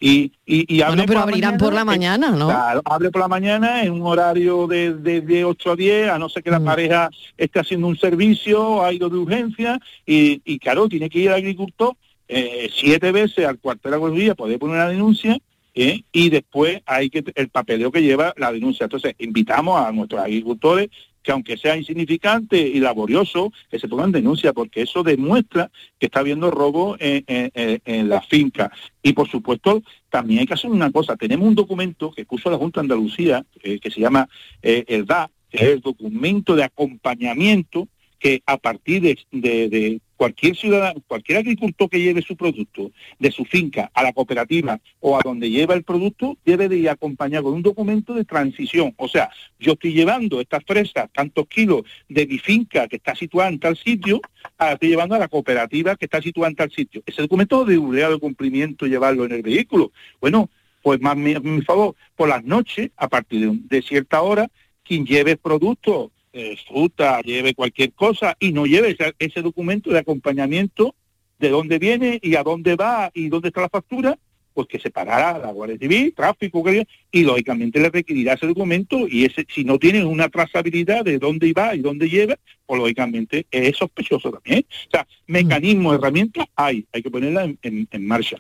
[0.04, 2.48] Y, y, y Bueno, pero por la abrirán por la en- mañana, ¿no?
[2.48, 6.18] Claro, abre por la mañana en un horario de, de, de 8 a 10, a
[6.18, 6.64] no ser que la Mm.
[6.64, 11.28] pareja esté haciendo un servicio, ha ido de urgencia, y, y claro, tiene que ir
[11.28, 11.94] el agricultor
[12.26, 15.38] eh, siete veces al cuartel de día, poder poner una denuncia,
[15.74, 16.02] ¿eh?
[16.10, 18.84] y después hay que el papeleo que lleva la denuncia.
[18.84, 20.88] Entonces, invitamos a nuestros agricultores
[21.22, 26.20] que aunque sea insignificante y laborioso, que se pongan denuncia, porque eso demuestra que está
[26.20, 28.70] habiendo robo en, en- en- en la finca.
[29.02, 31.16] Y por supuesto, también hay que hacer una cosa.
[31.16, 34.28] Tenemos un documento que puso la Junta de Andalucía, eh, que se llama
[34.62, 41.02] eh, el DA, que es el documento de acompañamiento que a partir de cualquier ciudadano,
[41.08, 45.50] cualquier agricultor que lleve su producto de su finca a la cooperativa o a donde
[45.50, 48.94] lleva el producto, debe de ir acompañado con un documento de transición.
[48.98, 53.48] O sea, yo estoy llevando estas fresas, tantos kilos de mi finca que está situada
[53.48, 54.20] en tal sitio,
[54.58, 57.02] a la estoy llevando a la cooperativa que está situada en tal sitio.
[57.04, 59.90] Ese documento de obligado cumplimiento llevarlo en el vehículo.
[60.20, 60.50] Bueno,
[60.82, 64.48] pues más mi, mi favor, por las noches, a partir de cierta hora,
[64.84, 69.98] quien lleve productos, eh, fruta, lleve cualquier cosa y no lleve ese, ese documento de
[69.98, 70.94] acompañamiento
[71.38, 74.18] de dónde viene y a dónde va y dónde está la factura,
[74.54, 76.62] pues que se parará la Guardia Civil, tráfico,
[77.10, 81.52] y lógicamente le requerirá ese documento y ese si no tiene una trazabilidad de dónde
[81.52, 84.64] va y dónde lleva, pues lógicamente es sospechoso también.
[84.88, 88.36] O sea, mecanismos, herramientas hay, hay que ponerlas en- en- en marcha.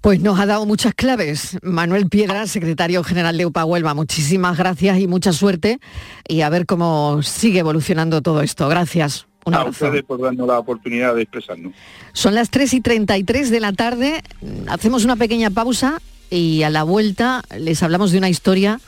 [0.00, 1.58] Pues nos ha dado muchas claves.
[1.62, 5.78] Manuel Piedra, secretario general de UPA Huelva, muchísimas gracias y mucha suerte
[6.26, 8.66] y a ver cómo sigue evolucionando todo esto.
[8.68, 9.26] Gracias.
[9.44, 9.84] Un a abrazo.
[9.86, 11.74] ustedes por darnos la oportunidad de expresarnos.
[12.14, 14.22] Son las 3 y 33 de la tarde.
[14.68, 18.80] Hacemos una pequeña pausa y a la vuelta les hablamos de una historia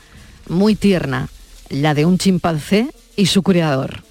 [0.49, 1.27] muy tierna,
[1.69, 4.03] la de un chimpancé y su criador.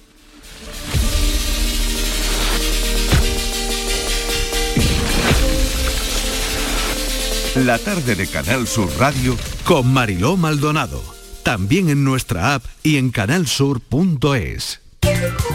[7.55, 11.03] La tarde de Canal Sur Radio con Mariló Maldonado.
[11.43, 14.81] También en nuestra app y en canalsur.es.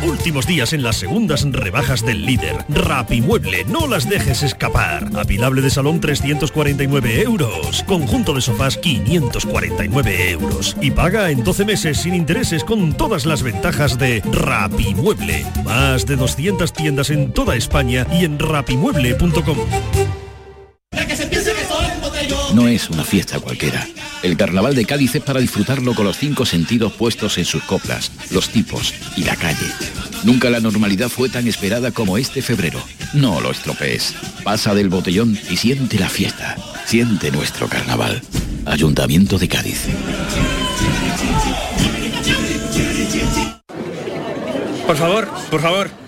[0.07, 2.65] Últimos días en las segundas rebajas del líder.
[2.69, 5.11] Rapimueble, no las dejes escapar.
[5.17, 7.83] Apilable de salón 349 euros.
[7.83, 10.77] Conjunto de sofás 549 euros.
[10.81, 15.45] Y paga en 12 meses sin intereses con todas las ventajas de Rapimueble.
[15.65, 20.28] Más de 200 tiendas en toda España y en rapimueble.com.
[22.55, 23.87] No es una fiesta cualquiera.
[24.23, 28.11] El carnaval de Cádiz es para disfrutarlo con los cinco sentidos puestos en sus coplas,
[28.31, 29.67] los tipos y la calle.
[30.25, 32.83] Nunca la normalidad fue tan esperada como este febrero.
[33.13, 34.15] No lo estropees.
[34.43, 36.57] Pasa del botellón y siente la fiesta.
[36.87, 38.23] Siente nuestro carnaval.
[38.65, 39.87] Ayuntamiento de Cádiz.
[44.87, 46.08] Por favor, por favor.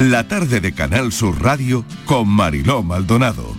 [0.00, 3.54] La tarde de Canal Sur Radio con Mariló Maldonado.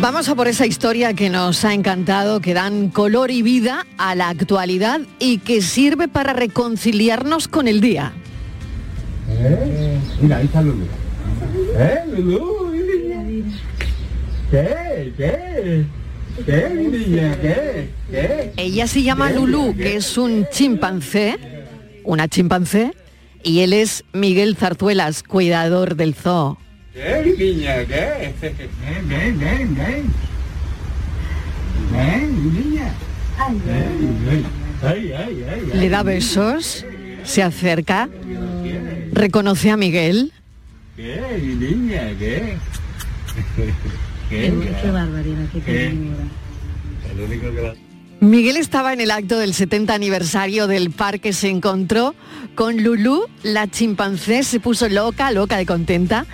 [0.00, 4.16] Vamos a por esa historia que nos ha encantado, que dan color y vida a
[4.16, 8.12] la actualidad y que sirve para reconciliarnos con el día.
[9.28, 10.00] ¿Eh?
[10.20, 10.84] Mira, ahí está Lulu.
[11.76, 12.72] ¿Eh, Lulu?
[14.50, 15.12] ¿Qué?
[15.16, 15.84] ¿Qué?
[16.44, 17.38] ¿Qué, mi niña?
[17.40, 17.88] ¿Qué?
[18.10, 18.52] ¿Qué?
[18.56, 21.38] Ella se llama Lulú, que es un chimpancé,
[22.02, 22.94] una chimpancé,
[23.44, 26.58] y él es Miguel Zarzuelas, cuidador del zoo.
[26.92, 27.84] ¿Qué, niña?
[27.84, 28.32] ¿Qué?
[28.40, 30.04] Ven, ven, ven, ven.
[31.92, 32.94] Ven, niña.
[33.66, 34.44] Ven, ven.
[34.82, 36.84] Ay, ay, ay, Le da besos,
[37.24, 38.08] se acerca,
[39.12, 40.32] reconoce a Miguel.
[40.96, 42.10] ¿Qué, niña?
[42.18, 42.56] ¿Qué?
[44.30, 44.52] ¿Qué?
[44.82, 45.72] Qué barbaridad, qué ¿Qué?
[45.72, 46.24] ternura.
[47.12, 47.74] El único que la-
[48.24, 52.14] Miguel estaba en el acto del 70 aniversario del parque, se encontró
[52.54, 56.24] con Lulú, la chimpancé, se puso loca, loca de contenta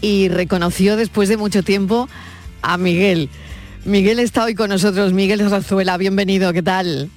[0.00, 2.08] y reconoció después de mucho tiempo
[2.62, 3.28] a Miguel.
[3.84, 7.10] Miguel está hoy con nosotros, Miguel Razuela, bienvenido, ¿qué tal?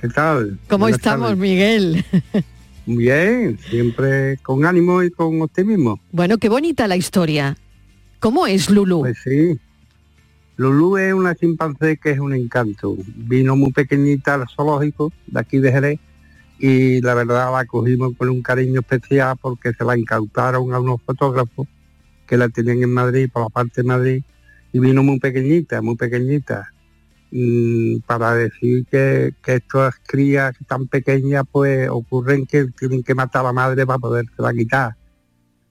[0.00, 0.58] ¿Qué tal?
[0.68, 1.38] ¿Cómo Buenas estamos, tardes.
[1.38, 2.04] Miguel?
[2.86, 6.00] Bien, siempre con ánimo y con optimismo.
[6.10, 7.56] Bueno, qué bonita la historia.
[8.18, 9.00] ¿Cómo es Lulú?
[9.00, 9.56] Pues sí.
[10.56, 12.96] Lulú es una chimpancé que es un encanto.
[13.16, 16.00] Vino muy pequeñita al zoológico de aquí de Jerez
[16.58, 21.02] y la verdad la cogimos con un cariño especial porque se la incautaron a unos
[21.02, 21.66] fotógrafos
[22.26, 24.22] que la tenían en Madrid, por la parte de Madrid,
[24.72, 26.70] y vino muy pequeñita, muy pequeñita.
[27.32, 33.40] Mm, para decir que, que estas crías tan pequeñas pues ocurren que tienen que matar
[33.40, 34.94] a la madre para podérsela quitar.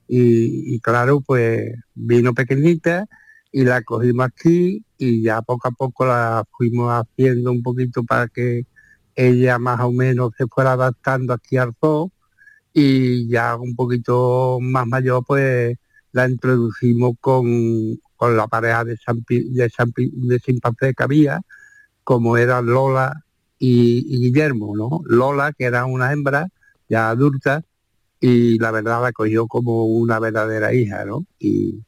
[0.09, 3.07] Y, y claro, pues vino pequeñita
[3.53, 8.27] y la cogimos aquí y ya poco a poco la fuimos haciendo un poquito para
[8.27, 8.65] que
[9.15, 12.11] ella más o menos se fuera adaptando aquí al zoo
[12.73, 15.77] y ya un poquito más mayor pues
[16.13, 21.41] la introducimos con, con la pareja de, San, de, San de chimpancé que había,
[22.03, 23.23] como eran Lola
[23.59, 25.01] y, y Guillermo, ¿no?
[25.05, 26.49] Lola, que era una hembra
[26.89, 27.63] ya adulta,
[28.19, 31.25] y la verdad la cogió como una verdadera hija, ¿no?
[31.39, 31.83] Y,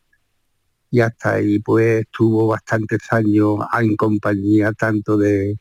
[0.96, 5.58] y hasta ahí pues estuvo bastantes años en compañía tanto de,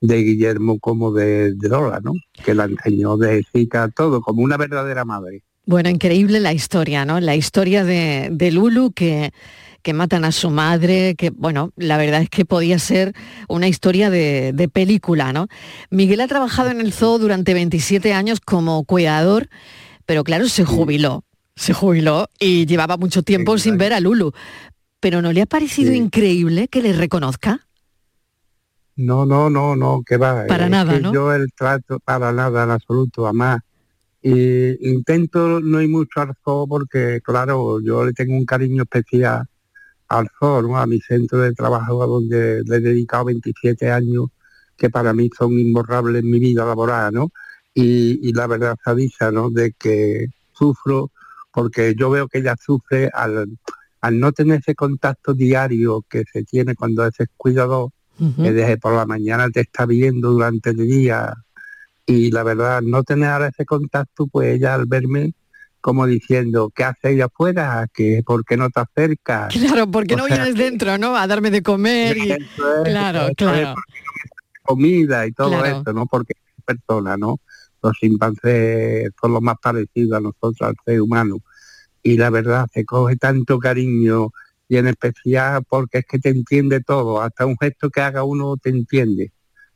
[0.00, 2.14] de Guillermo como de, de Lola, ¿no?
[2.42, 5.42] Que la enseñó de chica todo, como una verdadera madre.
[5.66, 7.20] Bueno, increíble la historia, ¿no?
[7.20, 9.34] La historia de, de Lulu que,
[9.82, 13.12] que matan a su madre, que, bueno, la verdad es que podía ser
[13.46, 15.48] una historia de, de película, ¿no?
[15.90, 19.50] Miguel ha trabajado en el zoo durante 27 años como cuidador,
[20.06, 21.24] pero claro, se jubiló,
[21.56, 24.32] se jubiló y llevaba mucho tiempo sin ver a Lulu.
[25.00, 27.66] Pero ¿no le ha parecido increíble que le reconozca?
[28.96, 30.46] No, no, no, no, que va.
[30.46, 31.12] Para es nada, que ¿no?
[31.12, 33.60] Yo el trato, para nada, en absoluto, además.
[34.20, 39.46] Y intento no ir mucho al zoo porque, claro, yo le tengo un cariño especial
[40.08, 40.76] al zoo, ¿no?
[40.78, 44.26] A mi centro de trabajo a donde le he dedicado 27 años,
[44.76, 47.30] que para mí son imborrables en mi vida laboral, ¿no?
[47.72, 49.50] Y, y la verdad se avisa, ¿no?
[49.50, 51.12] De que sufro
[51.52, 53.48] porque yo veo que ella sufre al,
[54.00, 58.94] al no tener ese contacto diario que se tiene cuando es cuidador, que desde por
[58.94, 61.34] la mañana te está viendo durante el día
[62.06, 65.34] y la verdad no tener ahora ese contacto pues ella al verme
[65.80, 67.86] como diciendo ¿qué hace ella afuera?
[67.92, 69.54] que ¿por qué no te acercas?
[69.54, 71.16] Claro, porque no sea, vienes dentro, ¿no?
[71.16, 72.32] A darme de comer y...
[72.32, 72.38] Es,
[72.84, 73.74] Claro, es, claro.
[74.62, 75.80] comida y todo Claro.
[75.80, 76.06] eso, ¿no?
[76.06, 77.38] Porque es persona, ¿no?
[77.82, 81.36] Los chimpancés son los más parecidos a nosotros, al ser humano.
[82.08, 84.30] Y la verdad, se coge tanto cariño
[84.66, 88.56] y en especial porque es que te entiende todo, hasta un gesto que haga uno
[88.56, 89.30] te entiende.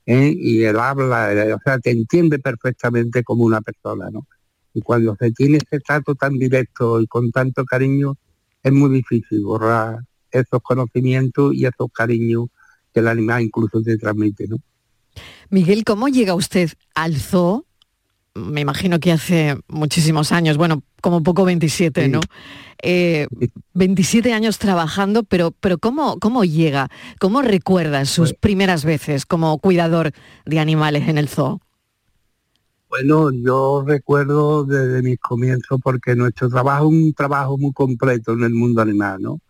[0.07, 0.35] ¿eh?
[0.35, 4.26] Y él habla, o sea, te entiende perfectamente como una persona, ¿no?
[4.72, 8.16] Y cuando se tiene ese trato tan directo y con tanto cariño,
[8.62, 9.99] es muy difícil borrar
[10.30, 12.47] esos conocimientos y esos cariños
[12.95, 14.57] que el animal incluso te transmite, ¿no?
[15.51, 17.66] Miguel, ¿cómo llega usted al zoo?
[18.35, 22.20] Me imagino que hace muchísimos años, bueno, como poco 27, ¿no?
[22.83, 23.26] Eh,
[23.74, 26.89] 27 años trabajando, pero, pero ¿cómo, ¿cómo llega?
[27.20, 30.12] ¿Cómo recuerda sus primeras veces como cuidador
[30.47, 31.61] de animales en el zoo?
[32.89, 38.45] Bueno, yo recuerdo desde mis comienzos porque nuestro trabajo es un trabajo muy completo en
[38.45, 39.41] el mundo animal, ¿no?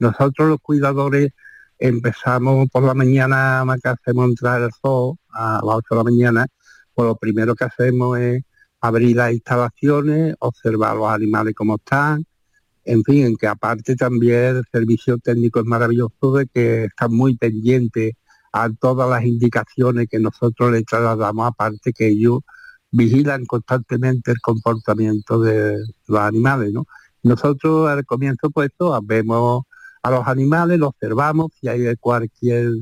[0.00, 1.32] Nosotros los cuidadores
[1.78, 6.46] empezamos por la mañana, que hacemos entrar al zoo a las 8 de la mañana,
[6.98, 8.42] pues lo primero que hacemos es
[8.80, 12.26] abrir las instalaciones, observar los animales como están,
[12.84, 18.14] en fin, que aparte también el servicio técnico es maravilloso de que están muy pendientes
[18.52, 22.40] a todas las indicaciones que nosotros les trasladamos, aparte que ellos
[22.90, 25.76] vigilan constantemente el comportamiento de
[26.08, 26.84] los animales, ¿no?
[27.22, 28.70] Nosotros al comienzo pues
[29.04, 29.62] vemos
[30.02, 32.72] a los animales, los observamos, si hay cualquier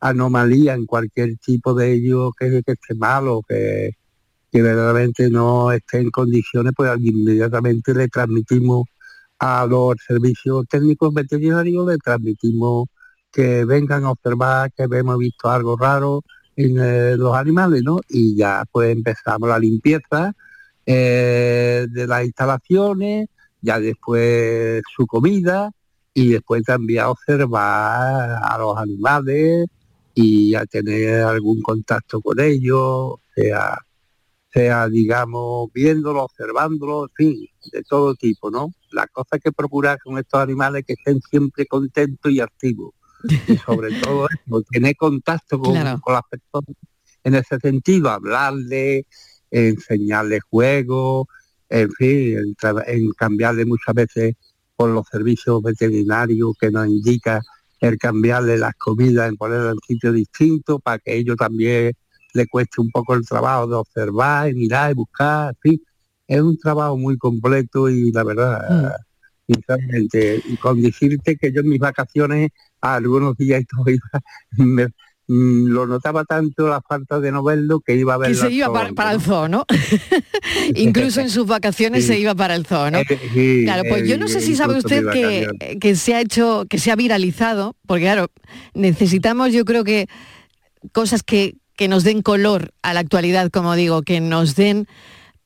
[0.00, 3.92] anomalía en cualquier tipo de ellos que, esté malo, que,
[4.50, 8.86] que verdaderamente no esté en condiciones, pues inmediatamente le transmitimos
[9.38, 12.88] a los servicios técnicos veterinarios, le transmitimos
[13.32, 16.22] que vengan a observar que hemos visto algo raro
[16.56, 18.00] en eh, los animales, ¿no?
[18.08, 20.32] Y ya pues empezamos la limpieza
[20.84, 23.28] eh, de las instalaciones,
[23.62, 25.70] ya después su comida
[26.12, 29.66] y después también observar a los animales
[30.20, 33.78] y a tener algún contacto con ellos, sea,
[34.52, 38.72] sea digamos, viéndolo, observándolo, en fin, de todo tipo, ¿no?
[38.92, 42.92] La cosa que procurar con estos animales que estén siempre contentos y activos.
[43.48, 46.76] Y sobre todo eso, tener contacto con, con las personas
[47.22, 49.06] en ese sentido, hablarle,
[49.50, 51.26] enseñarle juegos,
[51.68, 52.56] en fin, en,
[52.86, 54.34] en cambiarle muchas veces
[54.74, 57.42] por los servicios veterinarios que nos indica
[57.80, 61.92] el cambiarle las comidas, en ponerlas en sitios distintos para que ellos también
[62.34, 65.82] le cueste un poco el trabajo de observar y mirar y buscar, fin,
[66.28, 68.94] es un trabajo muy completo y la verdad,
[69.46, 72.50] sinceramente, y con decirte que yo en mis vacaciones,
[72.80, 74.20] algunos días iba,
[74.64, 74.90] me, mm,
[75.32, 78.36] lo notaba tanto la falta de no verlo que iba a Que verlo.
[78.48, 79.64] se iba para, para el zoo, ¿no?
[80.74, 82.08] Incluso en sus vacaciones Sí.
[82.14, 82.98] se iba para el zoo, ¿no?
[82.98, 86.20] Eh, sí, Claro, pues yo eh, no sé si sabe usted que, que se ha
[86.20, 88.26] hecho, que se ha viralizado, porque claro,
[88.74, 90.08] necesitamos yo creo que
[90.92, 94.86] cosas que, que nos den color a la actualidad, como digo, que nos den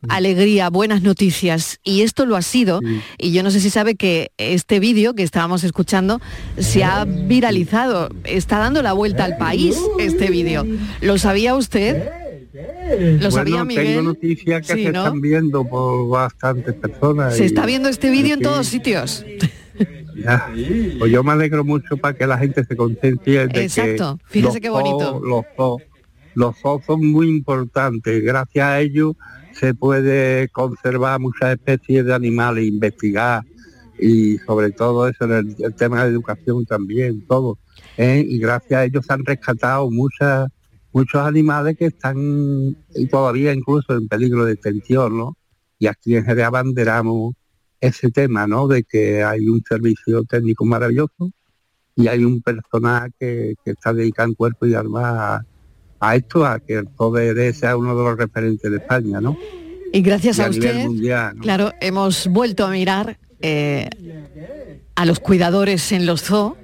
[0.09, 2.81] alegría, buenas noticias, y esto lo ha sido,
[3.19, 6.21] y yo no sé si sabe que este vídeo que estábamos escuchando
[6.59, 10.67] se ha viralizado, está dando la vuelta al país este vídeo.
[11.01, 12.03] ¿Lo sabía usted?
[13.21, 14.05] ¿Lo sabía bueno, tengo Miguel?
[14.05, 15.05] noticias que Sí, se ¿no?
[15.05, 17.37] están viendo por bastantes personas.
[17.37, 19.25] Se y- está viendo este vídeo en todos sitios.
[20.17, 20.49] Ya.
[21.01, 24.19] Pues yo me alegro mucho para que la gente se conciencie de Exacto.
[24.19, 25.21] que Fíjese los qué bonito.
[25.25, 25.83] los zoos
[26.37, 28.23] los zoos son muy importantes.
[28.23, 29.15] Gracias a ellos
[29.55, 33.43] se puede conservar muchas especies de animales, investigar
[33.99, 37.59] y sobre todo eso en el, tema de educación también, todo.
[37.97, 38.25] ¿eh?
[38.27, 40.49] Y gracias a ellos se han rescatado muchas
[40.93, 42.77] muchos animales que están
[43.11, 45.37] todavía incluso en peligro de extinción, ¿no?
[45.79, 47.35] Y aquí en Jerez abanderamos
[47.81, 48.69] ese tema, ¿no?
[48.69, 51.33] De que hay un servicio técnico maravilloso
[51.97, 55.47] y hay un personal que, que está dedicado cuerpo y alma a,
[56.01, 59.37] a esto, a que el poder sea uno de los referentes de España, ¿no?
[59.93, 61.43] Y gracias Y a a nivel usted, mundial, ¿no?
[61.43, 63.89] claro, hemos vuelto a mirar eh,
[64.97, 66.57] a los cuidadores en los zoo,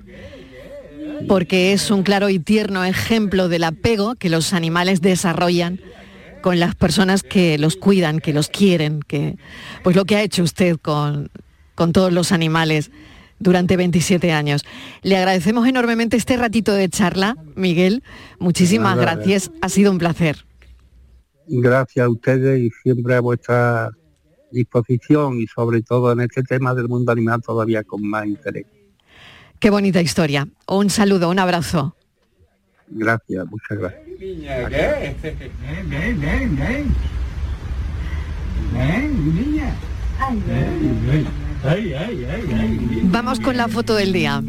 [1.29, 5.81] porque es un claro y tierno ejemplo del apego que los animales desarrollan
[6.41, 9.37] con las personas que los cuidan, que los quieren, que
[9.83, 11.29] pues lo que ha hecho usted con,
[11.75, 12.91] con todos los animales
[13.41, 14.65] durante 27 años.
[15.03, 18.05] Le agradecemos enormemente este ratito de charla, Miguel.
[18.39, 20.45] Muchísimas gracias, ha sido un placer.
[21.49, 23.91] Gracias a ustedes y siempre a vuestra
[24.53, 28.67] disposición y sobre todo en este tema del mundo animal todavía con más interés.
[29.59, 30.49] Qué bonita historia.
[30.69, 31.97] Un saludo, un abrazo.
[32.89, 34.03] Gracias, muchas gracias.
[34.19, 36.95] Ven, ven, ven.
[38.73, 39.75] Ven, niña.
[40.47, 41.50] Ven, ven.
[41.63, 43.01] Ay, ay, ay, ay.
[43.05, 44.43] Vamos con la foto del día.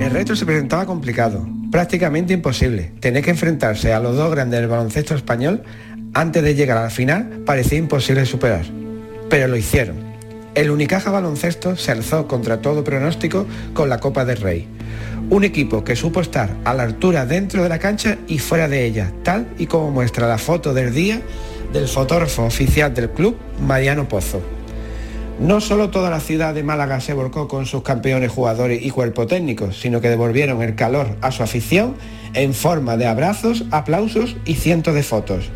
[0.00, 2.92] El reto se presentaba complicado, prácticamente imposible.
[3.00, 5.62] Tener que enfrentarse a los dos grandes del baloncesto español
[6.14, 8.64] antes de llegar a la final parecía imposible de superar.
[9.30, 9.96] Pero lo hicieron.
[10.54, 14.66] El Unicaja Baloncesto se alzó contra todo pronóstico con la Copa del Rey.
[15.30, 18.84] Un equipo que supo estar a la altura dentro de la cancha y fuera de
[18.84, 21.22] ella, tal y como muestra la foto del día
[21.72, 24.40] del fotógrafo oficial del club, Mariano Pozo.
[25.40, 29.28] No solo toda la ciudad de Málaga se volcó con sus campeones jugadores y cuerpo
[29.28, 31.94] técnico, sino que devolvieron el calor a su afición
[32.34, 35.50] en forma de abrazos, aplausos y cientos de fotos.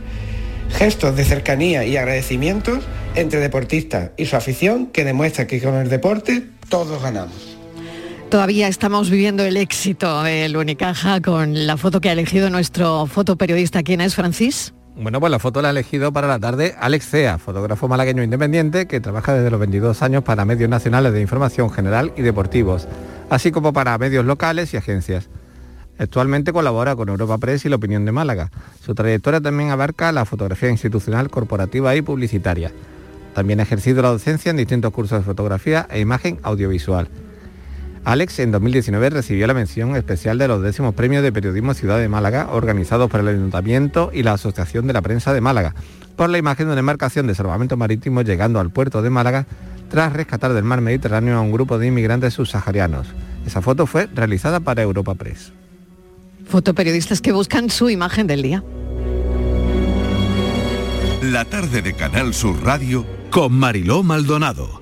[0.71, 2.85] Gestos de cercanía y agradecimientos
[3.17, 7.57] entre deportistas y su afición que demuestra que con el deporte todos ganamos.
[8.31, 13.83] Todavía estamos viviendo el éxito del Unicaja con la foto que ha elegido nuestro fotoperiodista.
[13.83, 14.73] ¿Quién es, Francis?
[14.95, 18.87] Bueno, pues la foto la ha elegido para la tarde Alex Cea, fotógrafo malagueño independiente
[18.87, 22.87] que trabaja desde los 22 años para medios nacionales de información general y deportivos,
[23.31, 25.31] así como para medios locales y agencias.
[25.99, 28.51] Actualmente colabora con Europa Press y La Opinión de Málaga.
[28.85, 32.71] Su trayectoria también abarca la fotografía institucional, corporativa y publicitaria.
[33.35, 37.09] También ha ejercido la docencia en distintos cursos de fotografía e imagen audiovisual.
[38.05, 42.09] Alex en 2019 recibió la mención especial de los décimos premios de periodismo Ciudad de
[42.09, 45.75] Málaga organizados por el Ayuntamiento y la Asociación de la Prensa de Málaga
[46.17, 49.47] por la imagen de una embarcación de salvamento marítimo llegando al puerto de Málaga
[49.89, 53.07] tras rescatar del mar Mediterráneo a un grupo de inmigrantes subsaharianos.
[53.47, 55.53] Esa foto fue realizada para Europa Press.
[56.49, 58.65] Fotoperiodistas que buscan su imagen del día.
[61.23, 64.82] La tarde de Canal Sur Radio con Mariló Maldonado.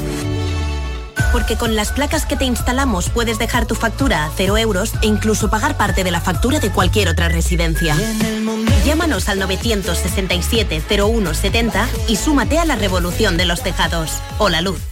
[1.31, 5.07] Porque con las placas que te instalamos puedes dejar tu factura a cero euros e
[5.07, 7.95] incluso pagar parte de la factura de cualquier otra residencia.
[8.85, 14.11] Llámanos al 967 0170 y súmate a la revolución de los tejados.
[14.37, 14.90] O la luz.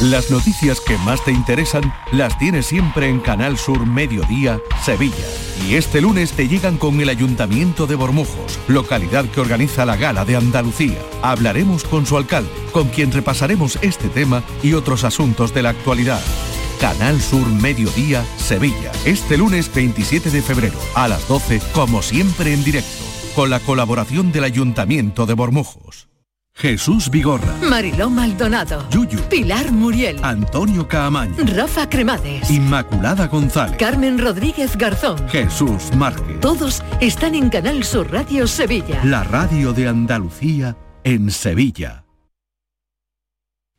[0.00, 5.24] Las noticias que más te interesan las tienes siempre en Canal Sur Mediodía, Sevilla.
[5.66, 10.26] Y este lunes te llegan con el Ayuntamiento de Bormujos, localidad que organiza la Gala
[10.26, 10.98] de Andalucía.
[11.22, 16.20] Hablaremos con su alcalde, con quien repasaremos este tema y otros asuntos de la actualidad.
[16.78, 18.92] Canal Sur Mediodía, Sevilla.
[19.06, 23.02] Este lunes 27 de febrero, a las 12, como siempre en directo,
[23.34, 26.06] con la colaboración del Ayuntamiento de Bormujos.
[26.58, 28.88] Jesús Vigorra, Mariló Maldonado.
[28.88, 30.18] Yuyu, Pilar Muriel.
[30.22, 32.50] Antonio Caamaño, Rafa Cremades.
[32.50, 35.18] Inmaculada González, Carmen Rodríguez Garzón.
[35.28, 36.40] Jesús Márquez.
[36.40, 39.04] Todos están en Canal Sur Radio Sevilla.
[39.04, 42.06] La radio de Andalucía en Sevilla.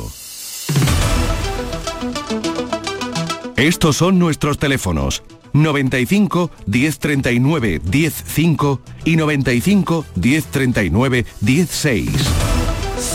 [3.57, 5.21] Estos son nuestros teléfonos
[5.53, 12.56] 95 1039 105 y 95 1039 16.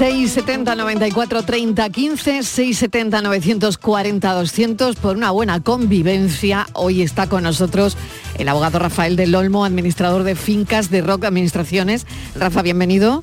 [0.03, 6.67] 670 94 30 15 670 940 200 por una buena convivencia.
[6.73, 7.97] Hoy está con nosotros
[8.37, 12.05] el abogado Rafael del Olmo, administrador de fincas de Rock Administraciones.
[12.35, 13.23] Rafa, bienvenido.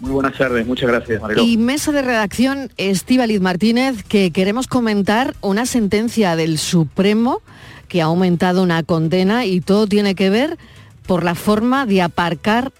[0.00, 1.44] Muy buenas tardes, muchas gracias, Mariló.
[1.44, 7.40] Y mesa de redacción Estíbaliz Martínez, que queremos comentar una sentencia del Supremo
[7.88, 10.58] que ha aumentado una condena y todo tiene que ver
[11.06, 12.70] por la forma de aparcar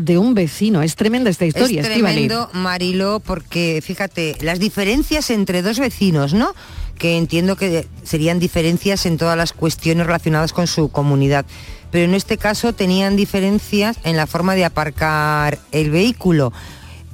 [0.00, 0.82] de un vecino.
[0.82, 6.54] Es tremenda esta historia, es tremendo, Marilo, porque fíjate, las diferencias entre dos vecinos, ¿no?
[6.98, 11.46] Que entiendo que serían diferencias en todas las cuestiones relacionadas con su comunidad.
[11.90, 16.52] Pero en este caso tenían diferencias en la forma de aparcar el vehículo.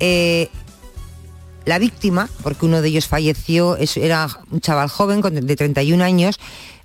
[0.01, 0.49] Eh,
[1.65, 6.39] la víctima, porque uno de ellos falleció, es- era un chaval joven de 31 años,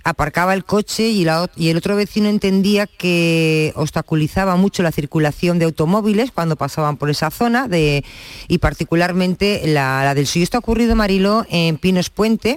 [0.04, 4.90] aparcaba el coche y, la ot- y el otro vecino entendía que obstaculizaba mucho la
[4.92, 8.04] circulación de automóviles cuando pasaban por esa zona de,
[8.48, 10.42] y particularmente la, la del suyo.
[10.44, 12.56] Esto ha ocurrido, Mariló, en Pinos Puente.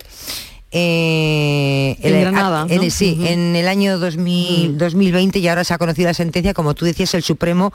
[0.72, 2.90] eh, En el- Granada, en- ¿no?
[2.90, 6.86] sí, en el año 2000 2020 y ahora se ha conocido la sentencia, como tú
[6.86, 7.72] decías, el Supremo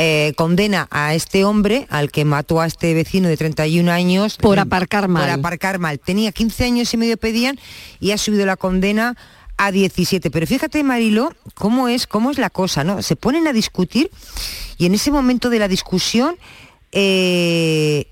[0.00, 4.36] eh, condena a este hombre, al que mató a este vecino de 31 años.
[4.36, 5.24] Por aparcar mal.
[5.24, 5.98] Por aparcar mal.
[5.98, 7.58] Tenía 15 años y medio pedían
[7.98, 9.16] y ha subido la condena
[9.56, 10.30] a 17.
[10.30, 13.02] Pero fíjate, Marilo, cómo es, cómo es la cosa, ¿no?
[13.02, 14.12] Se ponen a discutir
[14.76, 16.36] y en ese momento de la discusión,
[16.92, 18.06] eh,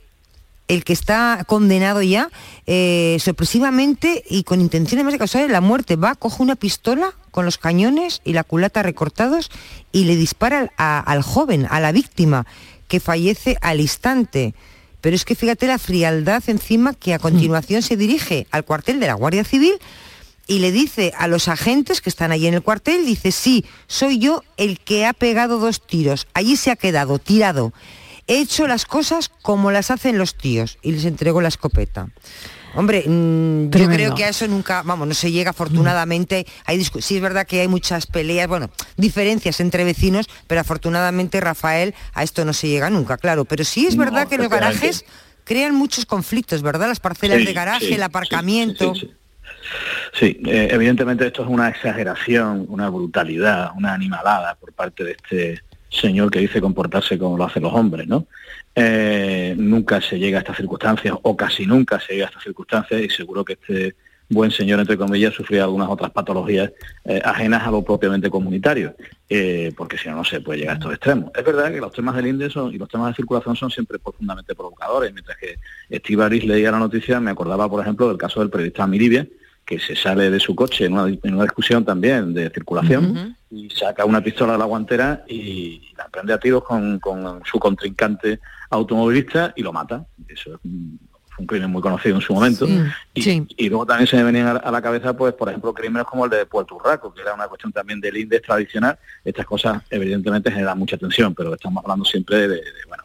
[0.69, 2.29] el que está condenado ya,
[2.67, 7.45] eh, sorpresivamente y con intención además de causarle la muerte, va, coge una pistola con
[7.45, 9.51] los cañones y la culata recortados
[9.93, 12.47] y le dispara al, a- al joven, a la víctima,
[12.89, 14.55] que fallece al instante.
[15.01, 19.07] Pero es que fíjate la frialdad encima que a continuación se dirige al cuartel de
[19.07, 19.75] la Guardia Civil
[20.49, 24.19] y le dice a los agentes que están allí en el cuartel, dice, sí, soy
[24.19, 27.73] yo el que ha pegado dos tiros, allí se ha quedado tirado.
[28.27, 32.09] He hecho las cosas como las hacen los tíos y les entrego la escopeta.
[32.75, 36.47] Hombre, mm, yo creo que a eso nunca, vamos, no se llega afortunadamente.
[36.67, 41.95] Hay sí es verdad que hay muchas peleas, bueno, diferencias entre vecinos, pero afortunadamente Rafael
[42.13, 43.47] a esto no se llega nunca, claro.
[43.47, 45.07] Pero sí es No, verdad que los garajes
[45.45, 46.89] crean muchos conflictos, ¿verdad?
[46.89, 48.93] Las parcelas Sí, de garaje, sí, el aparcamiento.
[50.13, 55.63] Sí, eh, evidentemente esto es una exageración, una brutalidad, una animalada por parte de este
[55.97, 58.27] señor que dice comportarse como lo hacen los hombres, ¿no?
[58.75, 63.01] Eh, nunca se llega a estas circunstancias, o casi nunca se llega a estas circunstancias,
[63.01, 63.97] y seguro que este
[64.29, 66.73] buen señor, entre comillas, sufría algunas otras patologías
[67.05, 68.95] eh, ajenas a lo propiamente comunitario,
[69.29, 71.31] eh, porque si no, no se puede llegar a estos extremos.
[71.35, 73.99] Es verdad que los temas del INDE son, y los temas de circulación son siempre
[73.99, 78.51] profundamente provocadores, mientras que Estíbaliz leía la noticia, me acordaba, por ejemplo, del caso del
[78.51, 79.27] periodista Miribia,
[79.67, 83.69] que se sale de su coche en una, en una discusión también de circulación y
[83.71, 88.39] saca una pistola de la guantera y la prende a tiros con, con su contrincante
[88.71, 90.07] automovilista y lo mata.
[90.29, 92.67] Eso es un, fue un crimen muy conocido en su momento.
[93.13, 96.07] Y, y luego también se me venían a, a la cabeza, pues, por ejemplo, crímenes
[96.07, 98.97] como el de Puerto Urraco, que era una cuestión también del índice tradicional.
[99.25, 103.03] Estas cosas, evidentemente, generan mucha tensión, pero estamos hablando siempre de, de, bueno,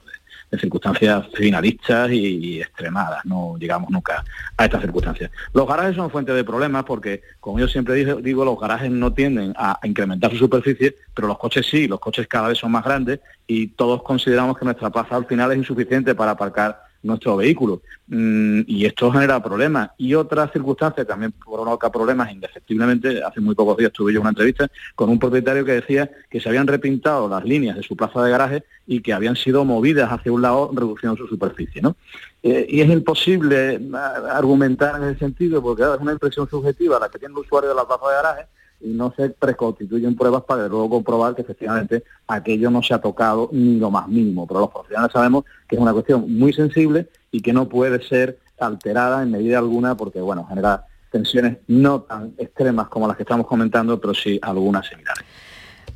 [0.52, 3.26] de circunstancias finalistas y, extremadas.
[3.26, 4.24] No llegamos nunca
[4.58, 5.32] a estas circunstancias.
[5.54, 9.12] Los garajes son fuente de problemas porque, como yo siempre digo, digo, los garajes no
[9.12, 12.72] tienden a a incrementar su superficie, pero los coches sí, los coches cada vez son
[12.72, 17.38] más grandes y todos consideramos que nuestra plaza al final es insuficiente para aparcar nuestro
[17.38, 17.82] vehículo.
[18.08, 19.92] Mm, y esto genera problemas.
[19.98, 23.24] Y otras circunstancias también provoca problemas indefectiblemente.
[23.24, 26.50] Hace muy pocos días tuve yo una entrevista con un propietario que decía que se
[26.50, 30.32] habían repintado las líneas de su plaza de garaje y que habían sido movidas hacia
[30.32, 31.82] un lado reduciendo su superficie.
[31.82, 31.96] ¿no?
[32.44, 37.10] Eh, y es imposible ah, argumentar en ese sentido porque es una impresión subjetiva la
[37.10, 38.46] que tiene el usuario de la plaza de garaje
[38.84, 43.50] y no se preconstituyen pruebas para luego comprobar que efectivamente aquello no se ha tocado
[43.52, 44.48] ni lo más mínimo.
[44.48, 48.40] Pero los profesionales sabemos que es una cuestión muy sensible y que no puede ser
[48.60, 53.46] alterada en medida alguna porque, bueno, genera tensiones no tan extremas como las que estamos
[53.46, 55.26] comentando, pero sí algunas similares.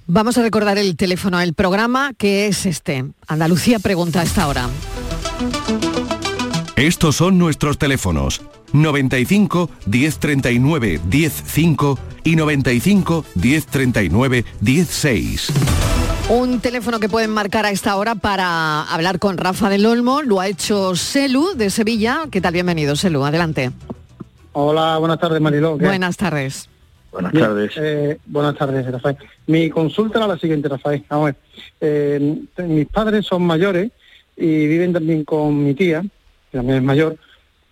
[0.07, 3.05] Vamos a recordar el teléfono del programa que es este.
[3.27, 4.67] Andalucía pregunta a esta hora.
[6.75, 8.41] Estos son nuestros teléfonos
[8.73, 15.53] 95 1039 105 y 95 1039 16.
[16.29, 20.21] Un teléfono que pueden marcar a esta hora para hablar con Rafa del Olmo.
[20.21, 22.25] Lo ha hecho Selu de Sevilla.
[22.31, 22.53] ¿Qué tal?
[22.53, 23.23] Bienvenido, Selu.
[23.23, 23.71] Adelante.
[24.53, 25.77] Hola, buenas tardes, Mariló.
[25.77, 25.85] ¿Qué?
[25.85, 26.67] Buenas tardes.
[27.11, 27.71] Buenas Bien, tardes.
[27.77, 29.17] eh, buenas tardes, Rafael.
[29.47, 31.05] Mi consulta era la siguiente, Rafael.
[31.09, 31.35] Vamos a ver.
[31.79, 33.91] Eh, mis padres son mayores
[34.35, 36.03] y viven también con mi tía,
[36.57, 37.17] también es mayor.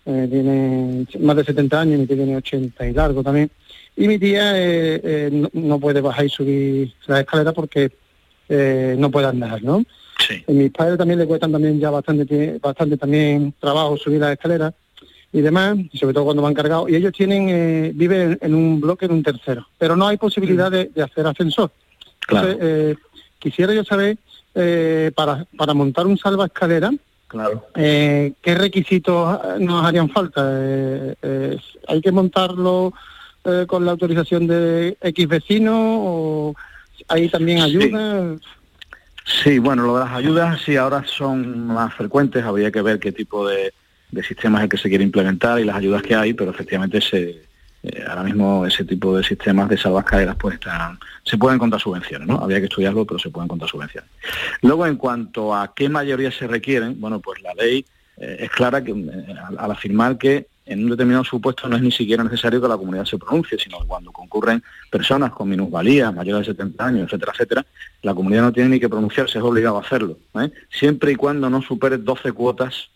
[0.06, 3.50] eh, tiene más de 70 años, mi tía tiene 80 y largo también.
[3.96, 7.90] Y mi tía eh, eh, no, no puede bajar y subir la escalera porque
[8.98, 9.82] no puede andar, ¿no?
[10.26, 10.44] Sí.
[10.46, 14.72] Y mis padres también le cuestan también ya bastante, bastante también trabajo subir la escalera
[15.34, 16.88] y demás, y sobre todo cuando van cargados.
[16.88, 20.70] Y ellos tienen, eh, viven en, un bloque, en un tercero, pero no hay posibilidad
[20.70, 21.72] de, de hacer ascensor.
[22.20, 22.50] Claro.
[22.50, 22.96] Entonces, eh,
[23.40, 24.16] quisiera yo saber,
[24.54, 26.92] eh, para, para montar un salvaescalera,
[27.34, 27.66] Claro.
[27.74, 30.40] eh, ¿qué requisitos eh, nos harían falta?
[30.52, 31.58] Eh, eh,
[31.88, 32.92] ¿Hay que montarlo
[33.44, 36.54] eh, con la autorización de X vecino o
[37.08, 38.36] hay también ayuda?
[39.24, 43.10] Sí, bueno, lo de las ayudas sí ahora son más frecuentes, habría que ver qué
[43.10, 43.74] tipo de,
[44.12, 47.00] de sistema es el que se quiere implementar y las ayudas que hay, pero efectivamente
[47.00, 47.42] se,
[47.86, 52.26] eh, ahora mismo ese tipo de sistemas de salvascaderas pues están, se pueden contar subvenciones,
[52.26, 52.38] ¿no?
[52.38, 54.08] Habría que estudiarlo, pero se pueden contar subvenciones.
[54.62, 57.84] Luego, en cuanto a qué mayoría se requieren, bueno, pues la ley
[58.16, 61.92] eh, es clara que eh, al, afirmar que en un determinado supuesto no es ni
[61.92, 66.46] siquiera necesario que la comunidad se pronuncie, sino que cuando concurren personas con minusvalía, mayores
[66.46, 67.66] de 70 años, etcétera, etcétera,
[68.00, 70.16] la comunidad no tiene ni que pronunciarse, es obligado a hacerlo,
[70.70, 72.88] siempre y cuando no supere 12 cuotas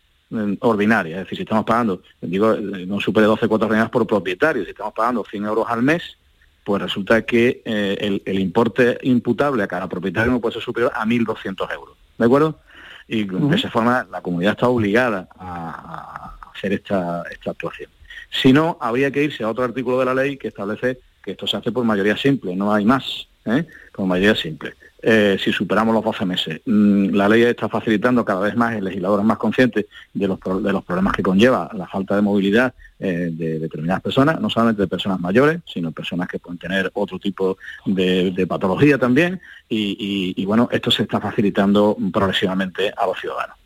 [0.60, 4.70] ordinarias, es decir, si estamos pagando, digo, no supere 12 cuotas ordinarias por propietario, si
[4.70, 6.16] estamos pagando 100 euros al mes,
[6.64, 10.92] pues resulta que eh, el, el importe imputable a cada propietario no puede ser superior
[10.94, 12.58] a 1.200 euros, ¿de acuerdo?
[13.06, 17.90] Y de esa forma la comunidad está obligada a, a hacer esta, esta actuación.
[18.30, 21.46] Si no, habría que irse a otro artículo de la ley que establece que esto
[21.46, 23.66] se hace por mayoría simple, no hay más, ¿eh?
[23.92, 24.74] por mayoría simple.
[25.00, 26.60] Eh, si superamos los 12 meses.
[26.66, 30.40] Mm, la ley está facilitando cada vez más, el legislador es más consciente de los,
[30.40, 34.50] pro- de los problemas que conlleva la falta de movilidad eh, de determinadas personas, no
[34.50, 39.40] solamente de personas mayores, sino personas que pueden tener otro tipo de, de patología también,
[39.68, 43.56] y, y- y, bueno, esto se está facilitando progresivamente a los ciudadanos.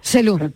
[0.00, 0.50] Selu,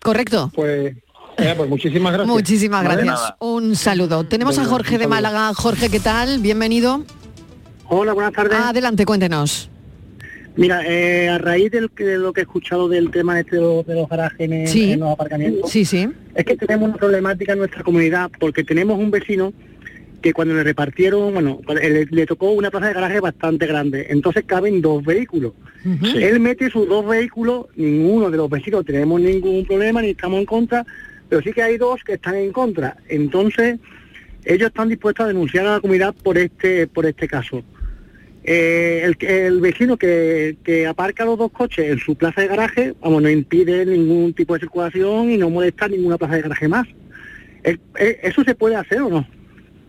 [0.00, 0.52] ¿correcto?
[0.54, 0.94] Pues,
[1.38, 2.32] eh, pues muchísimas gracias.
[2.32, 3.34] Muchísimas gracias.
[3.40, 4.22] Un saludo.
[4.22, 5.08] Tenemos a Jorge de.
[5.08, 5.52] Málaga.
[5.54, 6.38] Jorge, ¿qué tal?
[6.38, 7.02] Bienvenido.
[7.88, 8.58] Hola, buenas tardes.
[8.58, 9.70] Adelante, cuéntenos.
[10.56, 13.86] Mira, eh, a raíz del, de lo que he escuchado del tema este de los,
[13.86, 14.92] de los garajes en, Sí.
[14.92, 16.08] en los aparcamientos, Sí, sí.
[16.34, 19.52] es que tenemos una problemática en nuestra comunidad porque tenemos un vecino
[20.22, 24.44] que cuando le repartieron, bueno, le, le tocó una plaza de garaje bastante grande, entonces
[24.46, 25.52] caben dos vehículos.
[26.14, 30.46] Él mete sus dos vehículos, ninguno de los vecinos tenemos ningún problema ni estamos en
[30.46, 30.86] contra,
[31.28, 32.96] pero sí que hay dos que están en contra.
[33.08, 33.78] Entonces,
[34.44, 37.62] ellos están dispuestos a denunciar a la comunidad por este, por este caso.
[38.44, 42.94] Eh, el, el vecino que, que aparca los dos coches en su plaza de garaje,
[43.00, 46.86] vamos, no impide ningún tipo de circulación y no molesta ninguna plaza de garaje más.
[47.96, 49.26] ¿Eso se puede hacer o no?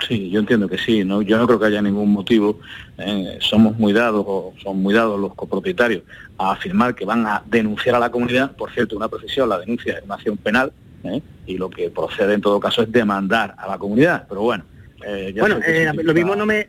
[0.07, 1.21] Sí, yo entiendo que sí, ¿no?
[1.21, 2.59] Yo no creo que haya ningún motivo.
[2.97, 6.03] eh, somos muy dados, o son muy dados los copropietarios,
[6.37, 8.55] a afirmar que van a denunciar a la comunidad.
[8.55, 10.71] Por cierto, una profesión, la denuncia es una acción penal,
[11.07, 11.21] ¿eh?
[11.45, 14.25] y lo que procede en todo caso es demandar a la comunidad.
[14.27, 14.63] Pero bueno,
[15.05, 16.67] eh, Bueno, eh, lo mismo no me,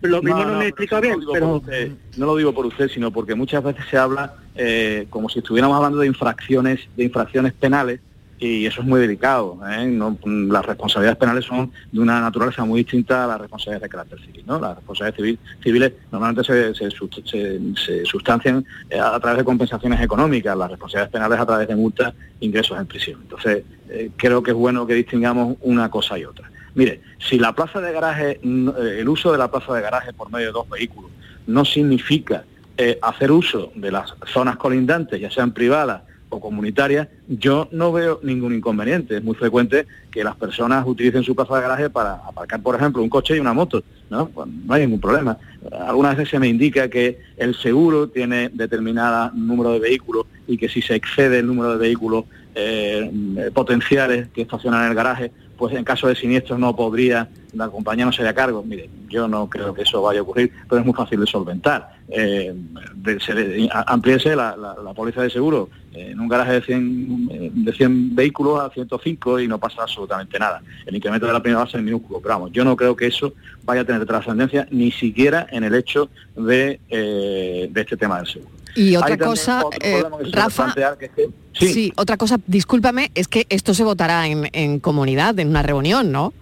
[0.00, 2.36] lo mismo no, me he explicado bien, no lo digo pero por usted, no lo
[2.36, 6.06] digo por usted, sino porque muchas veces se habla eh, como si estuviéramos hablando de
[6.06, 8.00] infracciones, de infracciones penales
[8.46, 9.58] y eso es muy delicado.
[9.68, 9.86] ¿eh?
[10.26, 14.44] Las responsabilidades penales son de una naturaleza muy distinta a las responsabilidades de carácter civil.
[14.46, 14.58] ¿no?
[14.60, 19.44] Las responsabilidades civil- civiles normalmente se, se sust- se- se sustancian eh, a través de
[19.44, 23.20] compensaciones económicas, las responsabilidades penales a través de multas, ingresos en prisión.
[23.22, 26.50] Entonces, eh, creo que es bueno que distingamos una cosa y otra.
[26.74, 30.46] Mire, si la plaza de garaje, el uso de la plaza de garaje por medio
[30.48, 31.10] de dos vehículos
[31.46, 32.44] no significa
[32.76, 36.02] eh, hacer uso de las zonas colindantes, ya sean privadas
[36.34, 39.16] o comunitarias, yo no veo ningún inconveniente.
[39.16, 43.02] Es muy frecuente que las personas utilicen su plaza de garaje para aparcar, por ejemplo,
[43.02, 43.82] un coche y una moto.
[44.10, 44.28] ¿no?
[44.28, 45.38] Pues no hay ningún problema.
[45.86, 50.68] Algunas veces se me indica que el seguro tiene determinada número de vehículos y que
[50.68, 52.24] si se excede el número de vehículos
[52.54, 57.68] eh, potenciales que estacionan en el garaje, pues en caso de siniestros no podría, la
[57.68, 58.62] compañía no se haría cargo.
[58.62, 61.88] Mire, yo no creo que eso vaya a ocurrir, pero es muy fácil de solventar.
[62.08, 62.52] Eh,
[62.94, 66.52] de- se le- a- amplíese la, la- la póliza de seguro eh, en un garaje
[66.54, 70.60] de 100, eh, de 100 vehículos a 105 y no pasa absolutamente nada.
[70.86, 73.32] El incremento de la primera base es minúsculo, pero vamos, yo no creo que eso
[73.64, 78.26] vaya a tener trascendencia ni siquiera en el hecho de, eh, de este tema del
[78.26, 78.50] seguro.
[78.76, 80.02] Y otra cosa, eh,
[80.32, 81.30] Rafa, plantear, que es que-
[81.68, 81.92] sí.
[81.96, 86.32] otra cosa, discúlpame, es que esto se votará en, en comunidad, en una reunión, ¿no?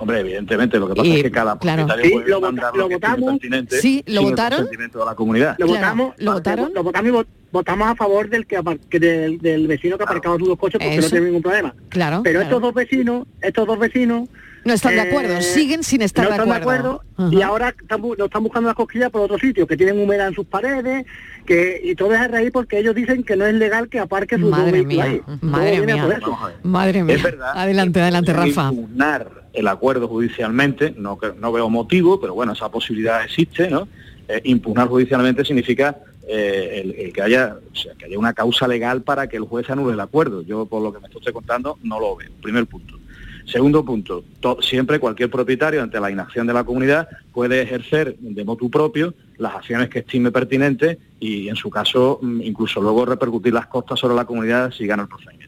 [0.00, 1.86] Hombre, evidentemente, lo que pasa Y, es que cada claro.
[1.86, 3.30] propietario Sí, puede lo mandar vota- lo que estime votamos.
[3.38, 4.64] pertinente Sí, ¿lo sin votaron?
[4.70, 5.56] de la comunidad.
[5.58, 8.58] Lo votamos, lo votaron, lo votamos y votamos a favor del que
[8.98, 11.74] del, del vecino que aparcaba sus dos coches porque no tiene ningún problema.
[11.90, 12.22] Claro.
[12.24, 12.44] Pero claro.
[12.48, 14.28] estos dos vecinos, estos dos vecinos
[14.64, 17.02] No están de eh, acuerdo, siguen sin estar no de están acuerdo.
[17.30, 20.34] y ahora están, lo están buscando las cosquillas por otro sitio, que tienen humedad en
[20.34, 21.04] sus paredes,
[21.44, 24.36] que y todo es a raíz porque ellos dicen que no es legal que aparque
[24.36, 25.20] sus dos Madre mía, ahí.
[25.42, 26.20] madre mía.
[26.62, 27.14] Madre mía.
[27.16, 28.68] Es verdad adelante, adelante, Rafa.
[28.70, 33.88] impugnar el acuerdo judicialmente, no, no veo motivo, pero bueno, esa posibilidad existe, ¿no?
[34.28, 35.98] Eh, impugnar judicialmente significa
[36.28, 39.68] eh, el, que haya o sea, que haya una causa legal para que el juez
[39.70, 40.42] anule el acuerdo.
[40.42, 42.30] Yo, por lo que me estoy contando, no lo veo.
[42.40, 42.96] Primer punto.
[43.46, 48.44] Segundo punto, to- siempre cualquier propietario ante la inacción de la comunidad puede ejercer de
[48.44, 53.52] motu propio las acciones que estime pertinentes y en su caso mm, incluso luego repercutir
[53.52, 55.39] las costas sobre la comunidad si gana el procedimiento.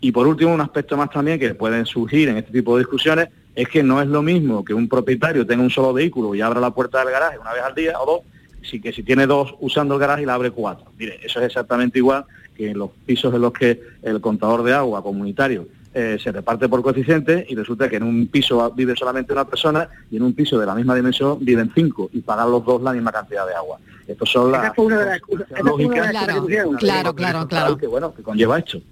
[0.00, 3.28] Y por último, un aspecto más también que pueden surgir en este tipo de discusiones
[3.54, 6.60] es que no es lo mismo que un propietario tenga un solo vehículo y abra
[6.60, 8.20] la puerta del garaje una vez al día o dos,
[8.62, 10.86] si que si tiene dos usando el garaje y la abre cuatro.
[10.98, 14.74] Mire, eso es exactamente igual que en los pisos en los que el contador de
[14.74, 19.32] agua comunitario eh, se reparte por coeficiente y resulta que en un piso vive solamente
[19.32, 22.62] una persona y en un piso de la misma dimensión viven cinco y pagan los
[22.62, 23.78] dos la misma cantidad de agua.
[24.06, 27.76] Estas son las lógicas que claro, claro, claro.
[27.78, 28.82] que bueno que conlleva esto.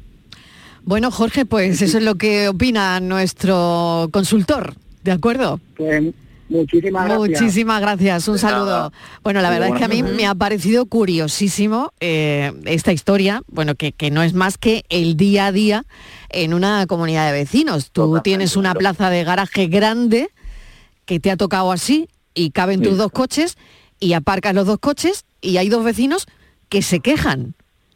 [0.85, 5.59] Bueno, Jorge, pues eso es lo que opina nuestro consultor, ¿de acuerdo?
[5.77, 6.13] Pues
[6.51, 7.41] muchísimas gracias.
[7.41, 8.67] Muchísimas gracias, un De saludo.
[8.67, 8.93] nada.
[9.23, 13.77] Bueno, la verdad es que a mí me ha parecido curiosísimo eh, esta historia, bueno,
[13.77, 15.87] que, que no es más que el día a día
[16.29, 17.91] en una comunidad de vecinos.
[17.91, 20.29] Tú tienes una plaza de garaje grande
[21.07, 23.57] que te ha tocado así y caben tus dos coches
[24.01, 26.27] y aparcas los dos coches y hay dos vecinos
[26.69, 27.55] que se quejan.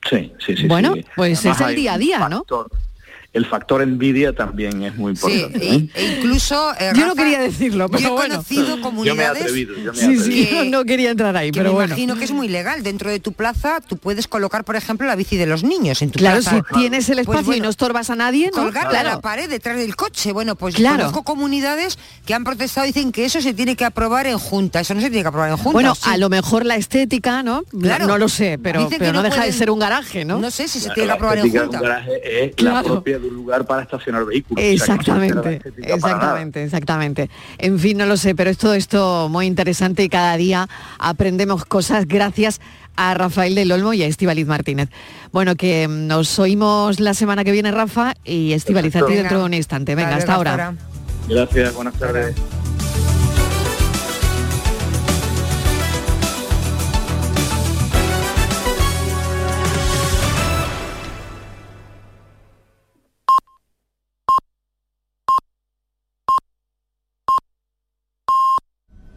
[0.09, 0.67] Sí, sí, sí.
[0.69, 1.05] Bueno, sí.
[1.17, 2.39] pues Además es el día a día, ¿no?
[2.39, 2.71] factor-
[3.35, 5.69] El factor envidia también es muy Sí, importante.
[5.71, 5.89] ¿eh?
[5.95, 8.35] e, e incluso eh, Yo no quería decirlo, pero yo he bueno.
[8.37, 10.65] conocido Yo me he comunidades atrevido, yo me he Sí, sí, atrevido.
[10.65, 11.89] yo no quería entrar ahí, que pero me bueno.
[11.91, 12.83] imagino que es muy legal.
[12.83, 16.11] Dentro de tu plaza tú puedes colocar, por ejemplo, la bici de los niños en
[16.11, 16.57] tu Claro, plaza.
[16.73, 18.63] si tienes el Pues espacio y no estorbas a nadie, ¿no?
[18.63, 19.09] colgarla Claro.
[19.11, 20.33] a la pared detrás del coche.
[20.33, 20.97] Bueno, pues Claro.
[20.97, 24.81] conozco comunidades que han protestado y dicen que eso se tiene que aprobar en junta.
[24.81, 25.73] Eso no se tiene que aprobar en junta.
[25.73, 26.03] Bueno, sí.
[26.07, 27.63] a lo mejor la estética, ¿no?
[27.79, 28.07] Claro.
[28.07, 30.39] No lo sé, pero, pero no, no deja de ser un garaje, ¿no?
[30.39, 31.81] No sé si se tiene que aprobar en un junta.
[31.81, 32.77] garaje es Claro.
[32.77, 34.63] la propia de un lugar para estacionar vehículos.
[34.63, 37.31] O sea, que no se considera Exactamente, exactamente, exactamente.
[37.59, 41.65] En fin, no lo sé, pero es todo esto muy interesante y cada día aprendemos
[41.65, 42.61] cosas gracias
[42.97, 44.89] a Rafael del Olmo y a Estivaliz Martínez.
[45.33, 49.45] Bueno, que nos oímos la semana que viene, Rafa, y Estivaliz a ti dentro de
[49.45, 49.95] un instante.
[49.95, 50.75] Venga, Vale, hasta ahora.
[51.29, 52.35] Gracias, buenas tardes.